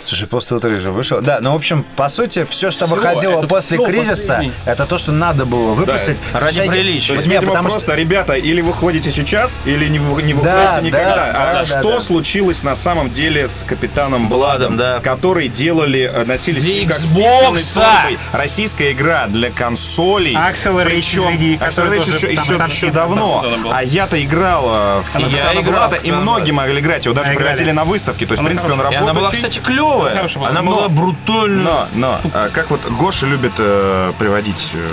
Слушай, 0.03 0.27
после 0.27 0.57
утра 0.57 0.69
же 0.79 0.91
вышел. 0.91 1.21
Да, 1.21 1.37
ну, 1.41 1.51
в 1.53 1.55
общем, 1.55 1.85
по 1.95 2.09
сути, 2.09 2.43
все, 2.43 2.71
что 2.71 2.87
Всё, 2.87 2.95
выходило 2.95 3.41
после 3.43 3.77
кризиса, 3.77 4.33
последний. 4.33 4.51
это 4.65 4.85
то, 4.87 4.97
что 4.97 5.11
надо 5.11 5.45
было 5.45 5.73
выпустить. 5.73 6.17
ради 6.33 6.55
Шаги- 6.57 6.69
приличия. 6.69 7.07
То 7.09 7.13
есть, 7.13 7.27
не, 7.27 7.33
видимо, 7.35 7.51
потому 7.51 7.69
просто, 7.69 7.91
что... 7.91 7.95
ребята, 7.99 8.33
или 8.33 8.61
вы 8.61 8.73
ходите 8.73 9.11
сейчас, 9.11 9.59
или 9.65 9.87
не, 9.87 9.99
вы- 9.99 10.23
не 10.23 10.33
выходите 10.33 10.65
Да, 10.65 10.81
никогда. 10.81 11.15
да, 11.15 11.31
а 11.35 11.53
да, 11.53 11.65
что 11.65 11.83
да, 11.83 11.89
да. 11.95 12.01
случилось 12.01 12.63
на 12.63 12.70
самом 12.75 13.11
деле 13.13 13.47
с 13.47 13.63
Капитаном 13.63 14.27
Бладом, 14.27 14.41
Бладом, 14.41 14.77
да. 14.77 14.99
который 14.99 15.47
делали, 15.47 16.09
э, 16.11 16.25
носили 16.25 16.59
Для 16.59 16.87
как 16.87 16.97
Xbox! 16.97 18.17
Российская 18.31 18.91
игра 18.91 19.27
для 19.27 19.51
консолей. 19.51 20.35
Accelerate, 20.35 20.85
Причем 20.85 21.35
Accelerate 21.35 21.99
еще, 21.99 22.31
еще, 22.31 22.53
еще 22.53 22.91
давно. 22.91 23.45
А 23.71 23.83
я-то 23.83 24.21
играл 24.23 24.65
э, 24.67 25.01
в 25.01 25.19
Я 25.19 25.25
Капитана 25.25 25.59
играл 25.59 25.89
Блада, 25.89 25.95
и 25.97 26.11
многие 26.11 26.51
могли 26.51 26.79
играть. 26.79 27.05
Его 27.05 27.15
даже 27.15 27.33
играли. 27.33 27.45
прокатили 27.45 27.71
на 27.71 27.83
выставке. 27.85 28.25
То 28.25 28.33
есть, 28.33 28.41
в 28.41 28.45
принципе, 28.45 28.71
он. 28.71 28.81
И 28.91 28.95
она 28.95 29.13
была, 29.13 29.31
кстати, 29.31 29.59
клевая. 29.59 30.27
Она 30.43 30.61
была 30.61 30.89
брутальная. 30.89 31.61
Но, 31.63 31.87
но, 31.93 32.21
а, 32.33 32.49
как 32.49 32.69
вот 32.71 32.81
Гоша 32.85 33.25
любит 33.25 33.53
э, 33.57 34.13
приводить 34.17 34.71
э, 34.73 34.89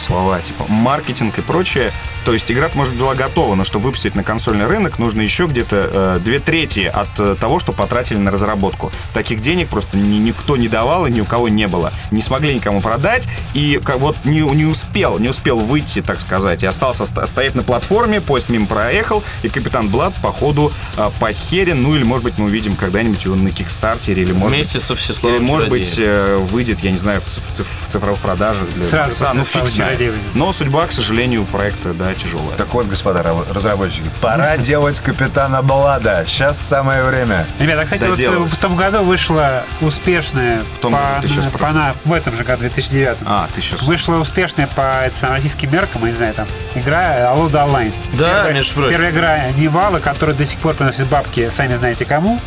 слова 0.00 0.40
типа 0.40 0.66
маркетинг 0.68 1.38
и 1.38 1.42
прочее, 1.42 1.92
то 2.26 2.32
есть 2.32 2.50
игра 2.50 2.68
может 2.74 2.92
быть 2.92 3.00
была 3.00 3.14
готова, 3.14 3.54
но 3.54 3.62
чтобы 3.64 3.84
выпустить 3.86 4.14
на 4.16 4.24
консольный 4.24 4.66
рынок, 4.66 4.98
нужно 4.98 5.20
еще 5.22 5.46
где-то 5.46 5.90
э, 5.92 6.18
две 6.22 6.40
трети 6.40 6.80
от 6.80 7.08
э, 7.18 7.36
того, 7.40 7.60
что 7.60 7.72
потратили 7.72 8.18
на 8.18 8.30
разработку. 8.32 8.90
Таких 9.14 9.40
денег 9.40 9.68
просто 9.68 9.96
ни- 9.96 10.16
никто 10.18 10.56
не 10.56 10.66
давал 10.68 11.06
и 11.06 11.10
ни 11.10 11.20
у 11.20 11.24
кого 11.24 11.48
не 11.48 11.68
было. 11.68 11.92
Не 12.10 12.20
смогли 12.20 12.54
никому 12.54 12.80
продать, 12.80 13.28
и 13.54 13.80
как 13.82 13.98
вот 14.00 14.16
не, 14.24 14.40
не 14.40 14.64
успел, 14.64 15.18
не 15.20 15.28
успел 15.28 15.58
выйти, 15.60 16.02
так 16.02 16.20
сказать, 16.20 16.64
и 16.64 16.66
остался 16.66 17.06
ст- 17.06 17.26
стоять 17.28 17.54
на 17.54 17.62
платформе, 17.62 18.20
поезд 18.20 18.48
мимо 18.48 18.66
проехал, 18.66 19.22
и 19.44 19.48
Капитан 19.48 19.88
Блад, 19.88 20.12
походу, 20.20 20.72
э, 20.96 21.08
похерен, 21.20 21.80
ну 21.80 21.94
или, 21.94 22.02
может 22.02 22.24
быть, 22.24 22.38
мы 22.38 22.46
увидим 22.46 22.74
когда-нибудь 22.74 23.24
его 23.24 23.36
на 23.36 23.50
Кикстартере, 23.52 24.24
или, 24.24 24.32
может 24.32 24.56
Вместе 24.56 24.78
быть, 24.78 24.84
со 24.84 24.92
или, 24.94 25.00
Всеславом 25.00 25.44
может 25.44 25.68
быть, 25.68 25.94
э, 25.98 26.38
выйдет, 26.40 26.80
я 26.80 26.90
не 26.90 26.98
знаю, 26.98 27.20
в, 27.20 27.26
циф- 27.26 27.44
в 27.46 27.52
циф- 27.52 27.68
в 27.86 27.90
цифровых 27.92 28.20
продажах 28.20 28.68
для 28.74 28.82
Сразу 28.82 29.10
Икса, 29.10 29.30
ну 29.32 29.44
«Славы 29.44 29.66
фиг 29.68 29.74
знает. 29.76 29.92
Чародея» 29.92 30.10
выйдет. 30.10 30.34
Но 30.34 30.52
судьба, 30.52 30.86
к 30.88 30.92
сожалению, 30.92 31.44
проекта, 31.44 31.94
да, 31.94 32.15
тяжелая. 32.16 32.56
Так 32.56 32.72
вот, 32.74 32.86
господа 32.86 33.20
ра- 33.20 33.52
разработчики, 33.52 34.10
пора 34.20 34.56
делать 34.56 34.98
Капитана 35.00 35.62
Блада. 35.62 36.24
Сейчас 36.26 36.58
самое 36.60 37.02
время. 37.04 37.46
Ребята, 37.60 37.84
кстати, 37.84 38.02
вот 38.02 38.10
Доделывать. 38.10 38.52
в 38.52 38.56
том 38.58 38.76
году 38.76 39.02
вышла 39.02 39.64
успешная 39.80 40.62
В 40.76 40.78
том 40.78 40.92
по, 40.92 40.98
году 41.20 41.28
ты 41.28 41.64
на- 41.72 41.94
в 42.04 42.12
этом 42.12 42.36
же 42.36 42.44
году, 42.44 42.60
2009 42.60 43.18
А, 43.24 43.48
ты 43.54 43.60
сейчас... 43.60 43.82
Вышла 43.82 44.16
успешная 44.16 44.66
по 44.66 45.10
российским 45.22 45.72
меркам, 45.72 46.02
я 46.04 46.10
не 46.10 46.16
знаю, 46.16 46.34
там, 46.34 46.46
игра 46.74 47.32
Allo 47.32 47.50
Online. 47.50 47.92
Да, 48.14 48.34
Первая- 48.34 48.52
между 48.54 48.74
прочим. 48.74 48.90
Первая 48.90 49.10
игра 49.10 49.48
Невала, 49.56 49.98
которая 50.00 50.34
до 50.36 50.44
сих 50.46 50.58
пор 50.58 50.74
приносит 50.74 51.06
бабки, 51.08 51.48
сами 51.50 51.74
знаете 51.74 52.04
кому. 52.04 52.40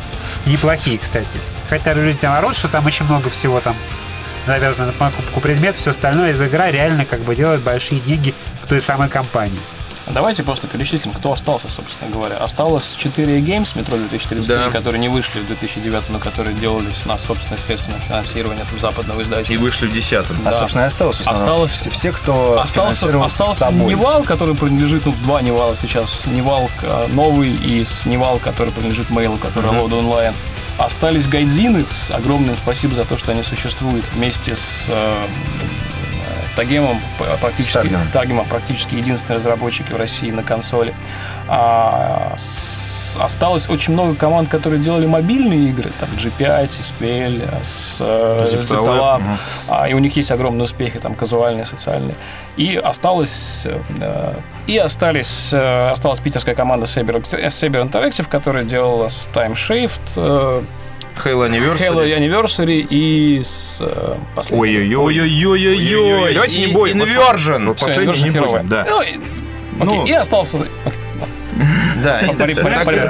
Неплохие, 0.46 0.98
кстати. 0.98 1.28
Хотя 1.70 1.94
люди 1.94 2.18
там 2.18 2.34
орут, 2.34 2.56
что 2.58 2.68
там 2.68 2.86
очень 2.86 3.06
много 3.06 3.30
всего 3.30 3.60
там 3.60 3.76
завязано 4.48 4.88
на 4.88 4.94
покупку 4.94 5.40
предметов, 5.42 5.80
все 5.82 5.92
остальное. 5.92 6.32
Из 6.32 6.42
игра 6.42 6.72
реально 6.72 7.06
как 7.06 7.20
бы 7.22 7.36
делает 7.36 7.62
большие 7.62 8.00
деньги 8.02 8.34
той 8.70 8.82
самой 8.82 9.10
компании. 9.10 9.60
Давайте 10.12 10.42
просто 10.42 10.66
перечислим, 10.66 11.14
кто 11.14 11.32
остался, 11.32 11.70
собственно 11.70 12.10
говоря. 12.10 12.38
Осталось 12.38 12.96
4 12.98 13.40
Games 13.42 13.76
Metro 13.76 13.96
2033, 14.10 14.58
Да. 14.58 14.72
которые 14.72 15.00
не 15.00 15.08
вышли 15.08 15.40
в 15.40 15.46
2009, 15.46 16.10
но 16.10 16.18
которые 16.18 16.56
делались 16.56 17.06
на 17.06 17.20
собственные 17.20 17.60
средства 17.60 17.92
на 17.92 18.00
финансирование 18.00 18.66
там, 18.68 18.80
западного 18.80 19.20
И 19.20 19.24
издателя. 19.24 19.60
вышли 19.60 19.86
в 19.86 19.94
десятом. 19.94 20.36
А, 20.46 20.54
собственно, 20.54 20.84
и 20.84 20.88
осталось 20.88 21.20
Осталось- 21.22 21.72
все, 21.72 21.90
все, 21.92 22.12
кто 22.12 22.60
Остался, 22.60 23.02
финансировался 23.02 23.44
остался 23.44 23.60
собой. 23.60 23.94
Невал, 23.94 24.24
который 24.24 24.56
принадлежит, 24.56 25.06
ну, 25.06 25.12
в 25.12 25.22
два 25.22 25.44
Невала 25.44 25.76
сейчас. 25.80 26.26
Невал 26.26 26.72
э, 26.82 27.08
новый 27.10 27.52
и 27.52 27.86
с 27.86 28.08
Невал, 28.08 28.40
который 28.40 28.74
принадлежит 28.74 29.12
Мейлу, 29.12 29.38
который 29.38 29.70
Лода 29.80 29.98
онлайн. 29.98 30.34
Остались 30.80 31.28
гайдзины. 31.28 31.86
С 31.86 32.10
огромным 32.10 32.58
спасибо 32.58 32.96
за 32.96 33.06
то, 33.06 33.16
что 33.16 33.32
они 33.32 33.44
существуют 33.44 34.06
вместе 34.16 34.56
с 34.56 34.86
э, 34.88 35.26
Тагемом, 36.60 37.00
практически, 37.40 37.74
Тагемом. 37.74 38.12
Тагема, 38.12 38.44
практически 38.44 38.96
единственный 38.96 39.38
разработчик 39.38 39.90
в 39.92 39.96
России 39.96 40.30
на 40.30 40.44
консоли. 40.44 40.94
А, 41.48 42.36
с- 42.38 43.16
осталось 43.18 43.70
очень 43.70 43.94
много 43.94 44.16
команд, 44.16 44.50
которые 44.50 44.82
делали 44.82 45.06
мобильные 45.06 45.70
игры, 45.70 45.94
там 46.02 46.10
G5, 46.10 46.70
SPL, 46.70 47.50
Ziptalab, 48.44 49.20
мгм. 49.20 49.38
а, 49.70 49.88
и 49.88 49.94
у 49.94 50.00
них 50.00 50.18
есть 50.18 50.32
огромные 50.32 50.66
успехи, 50.66 51.00
там, 51.00 51.16
казуальные, 51.16 51.64
социальные. 51.66 52.16
И 52.58 52.76
осталось, 52.76 53.62
э, 53.64 54.34
и 54.68 54.78
остались, 54.78 55.54
э, 55.54 55.90
осталась 55.92 56.20
питерская 56.20 56.56
команда 56.56 56.88
Saber, 56.88 57.22
Saber 57.22 57.90
Interactive, 57.90 58.28
которая 58.28 58.66
делала 58.66 59.06
Time 59.06 59.54
Shift, 59.54 60.02
э, 60.18 60.62
Halo 61.26 61.44
Anniversary. 61.48 61.88
Halo 61.90 62.04
Anniversary 62.18 62.88
и 62.90 63.42
с 63.44 63.78
э, 63.82 64.16
последним. 64.36 64.60
Ой-ой-ой. 65.02 66.34
Давайте 66.34 66.60
не 66.62 66.68
будем. 66.74 67.02
Inversion. 67.02 67.76
Последний 67.80 68.24
не 68.24 68.40
будем, 68.40 68.68
да. 68.68 68.86
Ну, 68.90 69.02
и- 69.02 69.20
Ну, 69.84 70.06
и 70.06 70.12
остался... 70.12 70.60
Да. 72.04 72.20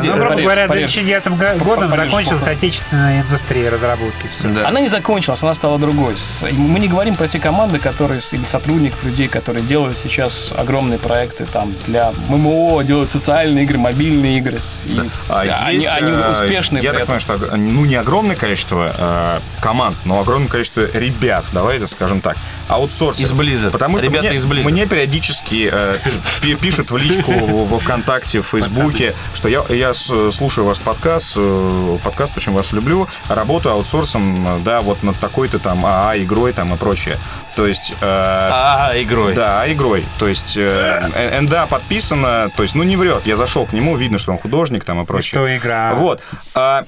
Ну, 0.08 0.14
грубо 0.14 0.36
говоря, 0.42 0.66
в 0.66 0.68
порежь. 0.68 0.94
2009 0.94 1.28
го- 1.60 1.64
годом 1.66 1.90
закончилась 2.10 2.48
отечественная 2.48 3.22
индустрия 3.22 3.70
разработки. 3.70 4.30
Она 4.66 4.80
не 4.80 4.90
закончилась, 4.90 5.44
она 5.44 5.54
стала 5.54 5.78
другой. 5.80 6.16
Мы 6.52 6.80
не 6.80 6.88
говорим 6.88 7.16
про 7.16 7.28
те 7.28 7.40
команды, 7.40 7.80
которые, 7.80 8.22
или 8.32 8.44
сотрудников, 8.44 9.04
людей, 9.04 9.28
которые 9.28 9.64
делают 9.64 9.98
сейчас 9.98 10.52
огромные 10.58 11.00
проекты 11.00 11.46
там 11.46 11.74
для 11.88 12.12
ММО, 12.28 12.84
делают 12.84 13.12
социальные 13.12 13.64
игры, 13.66 13.78
мобильные 13.78 14.38
игры. 14.38 14.58
и 14.86 15.10
с- 15.10 15.30
А 15.30 15.42
они, 15.42 15.76
есть, 15.76 15.88
они 15.88 16.12
э, 16.12 16.32
успешные. 16.32 16.84
Я 16.84 16.92
так 16.94 17.02
понимаю, 17.02 17.20
что 17.20 17.38
ну 17.58 17.86
не 17.86 17.96
огромное 17.96 18.36
количество 18.36 18.94
э, 18.98 19.40
команд, 19.62 19.96
но 20.06 20.20
огромное 20.20 20.48
количество 20.50 20.82
ребят, 20.94 21.46
давай 21.52 21.78
это 21.78 21.88
скажем 21.88 22.22
так, 22.22 22.38
аутсорсеров. 22.70 23.20
Из 23.30 23.32
Blizzard. 23.34 23.72
Потому 23.72 23.98
что 23.98 24.06
Ребята 24.08 24.28
мне, 24.28 24.36
из 24.38 24.46
Blizzard. 24.46 24.64
мне 24.70 24.86
периодически 24.86 25.70
э, 25.72 25.96
пи- 26.42 26.56
пишут 26.56 26.92
в 26.92 26.98
личку 26.98 27.32
во 27.66 27.80
ВКонтакте, 27.80 28.42
в 28.42 28.46
Фейсбуке, 28.48 29.14
что 29.34 29.50
я, 29.50 29.64
я 29.70 29.94
слушаю 29.94 30.66
вас 30.66 30.80
подкаст, 30.80 31.34
э, 31.38 31.98
подкаст, 32.04 32.38
очень 32.38 32.54
вас 32.54 32.72
люблю, 32.72 33.08
работаю 33.28 33.74
аутсорсом, 33.76 34.48
э, 34.48 34.60
да, 34.64 34.82
вот 34.82 35.04
над 35.04 35.18
такой-то 35.20 35.60
там 35.60 35.86
АА 35.86 36.14
игрой 36.18 36.54
там 36.54 36.74
и 36.74 36.78
прочее. 36.78 37.18
То 37.56 37.68
есть... 37.68 37.92
э, 38.00 38.06
А, 38.06 38.92
игрой. 38.96 39.34
да, 39.34 39.70
игрой. 39.72 40.06
То 40.20 40.28
есть 40.28 40.56
э, 40.56 41.40
НДА 41.42 41.66
подписано, 41.66 42.50
то 42.56 42.64
есть, 42.64 42.76
ну, 42.76 42.84
не 42.84 42.96
врет. 42.96 43.26
Я 43.26 43.36
зашел 43.36 43.66
к 43.66 43.74
нему, 43.74 43.98
видно, 43.98 44.20
что 44.20 44.32
он 44.32 44.38
художник 44.38 44.86
там 44.86 45.02
и 45.02 45.06
прочее. 45.06 45.40
Что 45.42 45.58
игра? 45.58 45.94
Вот. 45.96 46.22
А, 46.54 46.86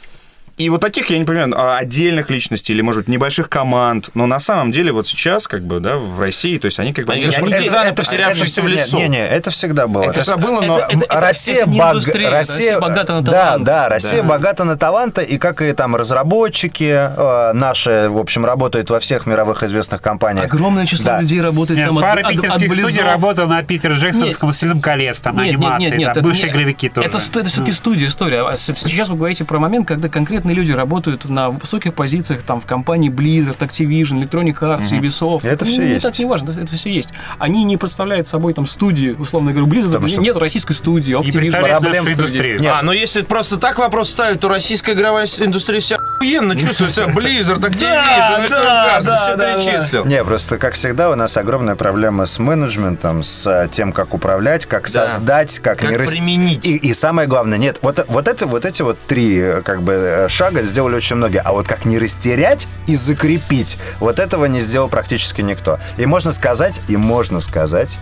и 0.63 0.69
вот 0.69 0.82
таких, 0.82 1.10
я 1.10 1.17
не 1.17 1.26
понимаю, 1.26 1.54
а, 1.56 1.78
отдельных 1.78 2.30
личностей 2.30 2.74
или, 2.74 2.82
может 2.82 3.02
быть, 3.02 3.08
небольших 3.10 3.50
команд. 3.50 4.10
Но 4.13 4.26
на 4.26 4.39
самом 4.39 4.71
деле 4.71 4.91
вот 4.91 5.08
сейчас, 5.08 5.47
как 5.47 5.63
бы, 5.63 5.80
да, 5.80 5.97
в 5.97 6.19
России, 6.19 6.58
то 6.58 6.65
есть 6.65 6.80
они 6.80 6.93
как 6.93 7.06
бы... 7.06 7.13
Они 7.13 7.24
они- 7.24 7.32
же 7.32 7.38
они- 7.41 7.52
партизаны, 7.52 7.93
потерявшиеся 7.93 8.62
в 8.62 8.67
лесу. 8.67 8.97
Не, 8.97 9.08
не, 9.08 9.28
это 9.28 9.52
всегда 9.52 9.88
было. 9.88 10.04
это 10.04 10.21
всегда 10.21 10.38
было, 10.38 10.62
но... 10.62 10.80
это- 10.80 10.88
это- 11.06 11.19
Россия, 11.21 11.63
это 11.63 11.71
индустрия, 11.71 12.30
Россия, 12.30 12.76
Россия 12.76 12.80
богата 12.80 13.13
на 13.13 13.21
да, 13.21 13.32
таланты. 13.32 13.65
да, 13.65 13.89
Россия 13.89 14.21
Да. 14.21 14.28
богата 14.28 14.63
на 14.63 14.78
таланты, 14.78 15.24
и 15.24 15.38
как 15.38 15.62
и 15.62 15.74
там 15.74 15.95
разработчики 15.95 16.84
э, 17.15 17.54
наши, 17.54 18.08
в 18.10 18.17
общем, 18.17 18.45
работают 18.45 18.89
во 18.89 19.00
всех 19.00 19.26
мировых 19.26 19.63
известных 19.63 20.02
компаниях. 20.02 20.45
Огромное 20.45 20.86
число 20.86 21.06
Да. 21.06 21.21
людей 21.21 21.41
работает 21.41 21.78
Нет, 21.80 21.88
там 21.88 21.97
от- 21.97 22.04
пара 22.04 22.19
от- 22.21 22.26
от 22.28 22.32
питерских 22.34 22.74
студий 22.74 23.00
Blizzard. 23.02 23.06
работала 23.12 23.47
на 23.47 23.63
Питер 23.63 23.91
Джексонском 23.93 24.47
«Властелин 24.47 24.80
колец», 24.82 25.19
там 25.19 25.36
Нет, 25.38 25.45
нет, 25.45 25.56
анимации, 25.56 25.84
нет, 25.86 25.97
нет, 25.97 26.08
там 26.08 26.12
это 26.12 26.21
бывшие 26.21 26.45
не- 26.45 26.52
игровики 26.52 26.89
тоже. 26.89 27.08
Это, 27.08 27.17
это 27.17 27.50
все-таки 27.50 27.71
студия, 27.71 28.08
история. 28.08 28.41
А 28.47 28.58
Сейчас 28.58 29.10
вы 29.10 29.15
говорите 29.15 29.43
про 29.45 29.60
момент, 29.60 29.88
когда 29.88 30.10
конкретные 30.52 30.56
люди 30.56 30.72
работают 30.72 31.26
на 31.30 31.50
высоких 31.50 31.94
позициях 31.94 32.44
там 32.44 32.60
в 32.62 32.66
компании 32.66 33.10
Blizzard, 33.10 33.58
Activision, 33.60 34.22
Electronic 34.22 34.60
Arts, 34.60 34.92
Ubisoft. 34.92 35.48
Это 35.48 35.66
всё 35.66 35.82
Ну, 35.82 35.88
есть. 35.88 36.04
Так 36.04 36.20
не 36.20 36.26
важно, 36.26 36.52
это, 36.52 36.76
все 36.76 36.90
есть. 36.92 37.10
Они 37.40 37.64
не 37.64 37.78
представляют 37.78 38.28
собой 38.28 38.54
там 38.54 38.68
студии, 38.68 39.12
условно 39.18 39.52
говоря, 39.54 39.72
Blizzard 39.72 39.88
Потому 39.88 40.08
что- 40.08 40.22
нет 40.22 40.38
российской 40.38 40.74
студии, 40.74 41.12
Не 41.14 41.16
Activision. 41.22 41.32
представляет 41.40 41.80
проблем 41.82 42.04
нашу 42.06 42.16
индустрию. 42.16 42.60
Нет. 42.60 42.74
А, 42.78 42.82
ну 42.84 42.92
если 42.92 43.22
просто 43.22 43.58
так 43.58 43.78
вопрос 43.80 44.10
ставить, 44.10 44.40
то 44.40 44.50
российская 44.50 44.94
игровая 44.94 45.26
индустрия 45.40 45.80
себя 45.80 45.98
охуенно 46.18 46.56
чувствует 46.56 46.94
себя 46.94 47.06
Blizzard, 47.16 47.60
Activision, 47.62 48.46
Electronic 48.46 49.00
Arts, 49.00 49.02
все 49.02 49.38
перечислил. 49.38 50.06
Не, 50.06 50.24
просто, 50.24 50.58
как 50.58 50.74
всегда, 50.74 51.10
у 51.10 51.16
нас 51.16 51.38
огромная 51.38 51.76
проблема 51.76 52.26
с 52.26 52.40
менеджментом, 52.40 53.24
с 53.24 53.48
э, 53.48 53.68
тем, 53.72 53.92
как 53.94 54.14
управлять, 54.14 54.66
как 54.66 54.90
Да. 54.92 55.08
создать, 55.08 55.60
как, 55.60 55.84
не 55.84 55.96
применить. 55.98 56.66
И, 56.66 56.94
самое 56.94 57.28
главное, 57.28 57.58
нет, 57.58 57.80
вот, 57.82 58.06
вот, 58.08 58.28
это, 58.28 58.46
вот 58.48 58.66
эти 58.66 58.82
вот 58.82 58.98
три 59.08 59.38
э, 59.38 59.62
как 59.64 59.82
бы 59.82 59.94
э, 59.94 60.28
шага 60.41 60.63
сделали 60.63 60.95
очень 60.95 61.17
многие, 61.17 61.39
а 61.39 61.51
вот 61.51 61.67
как 61.67 61.86
не 61.86 61.99
растерять 61.99 62.67
и 62.88 62.95
закрепить, 62.95 63.77
вот 63.99 64.17
этого 64.17 64.45
не 64.45 64.60
сделал 64.60 64.89
практически 64.89 65.41
никто. 65.41 65.77
И 65.97 66.08
можно 66.08 66.32
сказать, 66.32 66.82
и 66.88 66.97
можно 66.97 67.41
сказать, 67.41 67.99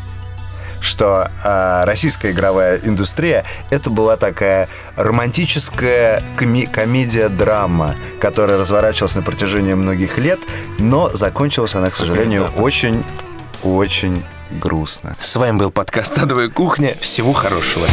что 0.79 1.29
э, 1.43 1.83
российская 1.83 2.31
игровая 2.31 2.79
индустрия 2.81 3.43
это 3.71 3.89
была 3.89 4.15
такая 4.15 4.69
романтическая 4.95 6.23
коми- 6.37 6.65
комедия-драма, 6.65 7.95
которая 8.21 8.57
разворачивалась 8.57 9.15
на 9.15 9.21
протяжении 9.21 9.73
многих 9.73 10.17
лет, 10.17 10.39
но 10.79 11.09
закончилась 11.09 11.75
она, 11.75 11.89
к 11.89 11.95
сожалению, 11.97 12.49
очень, 12.55 13.03
очень 13.63 14.23
грустно. 14.49 15.17
С 15.19 15.35
вами 15.35 15.57
был 15.57 15.71
подкаст 15.71 16.17
«Адовая 16.17 16.47
кухня». 16.47 16.97
Всего 17.01 17.33
хорошего. 17.33 17.89